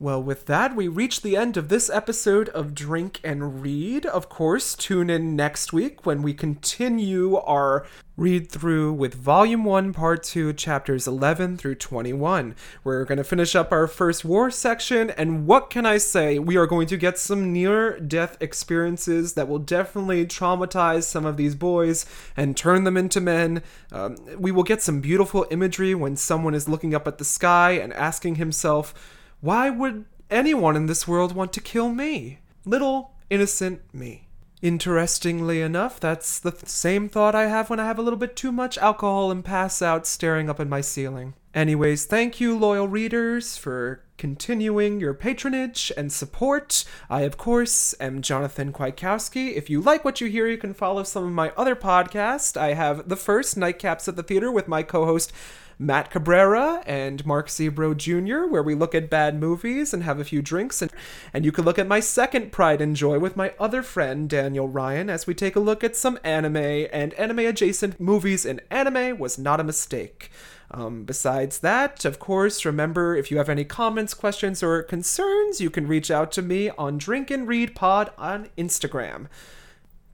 Well, 0.00 0.22
with 0.22 0.46
that, 0.46 0.76
we 0.76 0.86
reach 0.86 1.22
the 1.22 1.36
end 1.36 1.56
of 1.56 1.68
this 1.68 1.90
episode 1.90 2.50
of 2.50 2.72
Drink 2.72 3.18
and 3.24 3.60
Read. 3.60 4.06
Of 4.06 4.28
course, 4.28 4.76
tune 4.76 5.10
in 5.10 5.34
next 5.34 5.72
week 5.72 6.06
when 6.06 6.22
we 6.22 6.34
continue 6.34 7.34
our 7.38 7.84
read 8.16 8.48
through 8.48 8.92
with 8.92 9.14
Volume 9.14 9.64
1, 9.64 9.92
Part 9.92 10.22
2, 10.22 10.52
Chapters 10.52 11.08
11 11.08 11.56
through 11.56 11.74
21. 11.74 12.54
We're 12.84 13.04
going 13.06 13.18
to 13.18 13.24
finish 13.24 13.56
up 13.56 13.72
our 13.72 13.88
first 13.88 14.24
war 14.24 14.52
section, 14.52 15.10
and 15.10 15.48
what 15.48 15.68
can 15.68 15.84
I 15.84 15.98
say? 15.98 16.38
We 16.38 16.56
are 16.56 16.66
going 16.68 16.86
to 16.88 16.96
get 16.96 17.18
some 17.18 17.52
near 17.52 17.98
death 17.98 18.36
experiences 18.40 19.34
that 19.34 19.48
will 19.48 19.58
definitely 19.58 20.26
traumatize 20.26 21.04
some 21.04 21.26
of 21.26 21.36
these 21.36 21.56
boys 21.56 22.06
and 22.36 22.56
turn 22.56 22.84
them 22.84 22.96
into 22.96 23.20
men. 23.20 23.64
Um, 23.90 24.16
we 24.38 24.52
will 24.52 24.62
get 24.62 24.80
some 24.80 25.00
beautiful 25.00 25.44
imagery 25.50 25.96
when 25.96 26.14
someone 26.14 26.54
is 26.54 26.68
looking 26.68 26.94
up 26.94 27.08
at 27.08 27.18
the 27.18 27.24
sky 27.24 27.72
and 27.72 27.92
asking 27.94 28.36
himself, 28.36 28.94
why 29.40 29.70
would 29.70 30.04
anyone 30.30 30.76
in 30.76 30.86
this 30.86 31.06
world 31.06 31.34
want 31.34 31.52
to 31.54 31.60
kill 31.60 31.90
me? 31.90 32.40
Little, 32.64 33.12
innocent 33.30 33.82
me. 33.94 34.28
Interestingly 34.60 35.60
enough, 35.60 36.00
that's 36.00 36.40
the 36.40 36.54
same 36.64 37.08
thought 37.08 37.34
I 37.34 37.46
have 37.46 37.70
when 37.70 37.78
I 37.78 37.86
have 37.86 37.98
a 37.98 38.02
little 38.02 38.18
bit 38.18 38.34
too 38.34 38.50
much 38.50 38.76
alcohol 38.78 39.30
and 39.30 39.44
pass 39.44 39.80
out 39.80 40.06
staring 40.06 40.50
up 40.50 40.58
at 40.58 40.66
my 40.66 40.80
ceiling. 40.80 41.34
Anyways, 41.54 42.06
thank 42.06 42.40
you, 42.40 42.58
loyal 42.58 42.88
readers, 42.88 43.56
for 43.56 44.02
continuing 44.18 45.00
your 45.00 45.14
patronage 45.14 45.90
and 45.96 46.12
support. 46.12 46.84
I, 47.08 47.22
of 47.22 47.38
course, 47.38 47.94
am 48.00 48.20
Jonathan 48.20 48.72
Kwiatkowski. 48.72 49.54
If 49.54 49.70
you 49.70 49.80
like 49.80 50.04
what 50.04 50.20
you 50.20 50.28
hear, 50.28 50.46
you 50.48 50.58
can 50.58 50.74
follow 50.74 51.04
some 51.04 51.24
of 51.24 51.32
my 51.32 51.52
other 51.56 51.76
podcasts. 51.76 52.56
I 52.56 52.74
have 52.74 53.08
the 53.08 53.16
first 53.16 53.56
Nightcaps 53.56 54.08
at 54.08 54.16
the 54.16 54.22
Theater 54.22 54.52
with 54.52 54.68
my 54.68 54.82
co 54.82 55.06
host. 55.06 55.32
Matt 55.80 56.10
Cabrera 56.10 56.82
and 56.86 57.24
Mark 57.24 57.46
Zebro 57.46 57.96
Jr., 57.96 58.50
where 58.50 58.64
we 58.64 58.74
look 58.74 58.96
at 58.96 59.08
bad 59.08 59.38
movies 59.38 59.94
and 59.94 60.02
have 60.02 60.18
a 60.18 60.24
few 60.24 60.42
drinks. 60.42 60.82
And, 60.82 60.90
and 61.32 61.44
you 61.44 61.52
can 61.52 61.64
look 61.64 61.78
at 61.78 61.86
my 61.86 62.00
second 62.00 62.50
Pride 62.50 62.80
and 62.80 62.96
Joy 62.96 63.20
with 63.20 63.36
my 63.36 63.54
other 63.60 63.84
friend, 63.84 64.28
Daniel 64.28 64.68
Ryan, 64.68 65.08
as 65.08 65.28
we 65.28 65.34
take 65.34 65.54
a 65.54 65.60
look 65.60 65.84
at 65.84 65.94
some 65.94 66.18
anime 66.24 66.56
and 66.56 67.14
anime 67.14 67.38
adjacent 67.38 68.00
movies 68.00 68.44
and 68.44 68.60
anime 68.72 69.18
was 69.18 69.38
not 69.38 69.60
a 69.60 69.64
mistake. 69.64 70.32
Um, 70.70 71.04
besides 71.04 71.60
that, 71.60 72.04
of 72.04 72.18
course, 72.18 72.64
remember 72.64 73.16
if 73.16 73.30
you 73.30 73.38
have 73.38 73.48
any 73.48 73.64
comments, 73.64 74.12
questions, 74.12 74.62
or 74.62 74.82
concerns, 74.82 75.60
you 75.60 75.70
can 75.70 75.86
reach 75.86 76.10
out 76.10 76.30
to 76.32 76.42
me 76.42 76.70
on 76.70 76.98
Drink 76.98 77.30
and 77.30 77.48
Read 77.48 77.74
Pod 77.74 78.10
on 78.18 78.50
Instagram. 78.58 79.28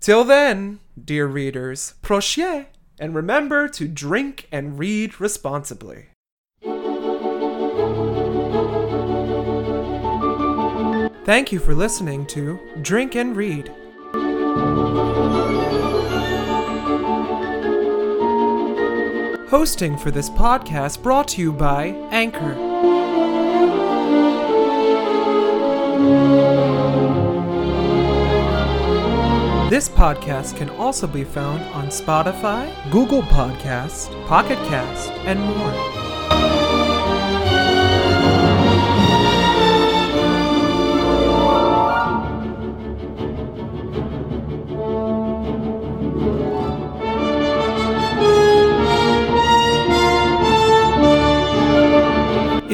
Till 0.01 0.23
then, 0.23 0.81
dear 1.03 1.27
readers, 1.27 1.95
prochain! 2.03 2.67
And 3.01 3.15
remember 3.15 3.67
to 3.69 3.89
drink 3.89 4.47
and 4.53 4.79
read 4.79 5.21
responsibly. 5.21 6.07
Thank 11.25 11.53
you 11.53 11.59
for 11.59 11.75
listening 11.75 12.27
to 12.29 12.61
Drink 12.83 13.17
and 13.17 13.35
Read. 13.35 13.73
Hosting 19.57 19.97
for 19.97 20.11
this 20.11 20.29
podcast 20.29 21.01
brought 21.01 21.29
to 21.29 21.41
you 21.41 21.53
by 21.53 21.95
Anchor. 22.11 22.55
This 29.71 29.89
podcast 29.89 30.57
can 30.57 30.71
also 30.71 31.07
be 31.07 31.23
found 31.23 31.63
on 31.73 31.87
Spotify, 31.87 32.69
Google 32.91 33.23
Podcast, 33.23 34.11
Pocket 34.27 34.59
Cast, 34.67 35.13
and 35.25 35.39
more. 35.39 36.14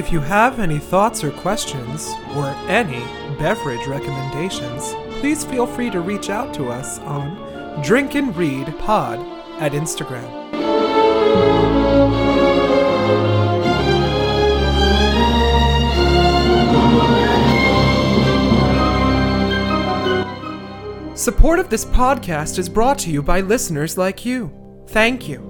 If 0.01 0.11
you 0.11 0.21
have 0.21 0.61
any 0.61 0.79
thoughts 0.79 1.23
or 1.23 1.31
questions, 1.31 2.09
or 2.35 2.47
any 2.69 3.01
beverage 3.39 3.87
recommendations, 3.87 4.95
please 5.21 5.45
feel 5.45 5.67
free 5.67 5.91
to 5.91 6.01
reach 6.01 6.31
out 6.31 6.55
to 6.55 6.71
us 6.71 6.99
on 7.01 7.83
Drink 7.83 8.15
and 8.15 8.35
Read 8.35 8.67
Pod 8.79 9.19
at 9.61 9.73
Instagram. 9.73 10.25
Support 21.15 21.59
of 21.59 21.69
this 21.69 21.85
podcast 21.85 22.59
is 22.59 22.71
brought 22.71 22.99
to 23.01 23.11
you 23.11 23.23
by 23.23 23.43
listeners 23.43 23.99
like 23.99 24.25
you. 24.25 24.51
Thank 24.89 25.29
you. 25.29 25.50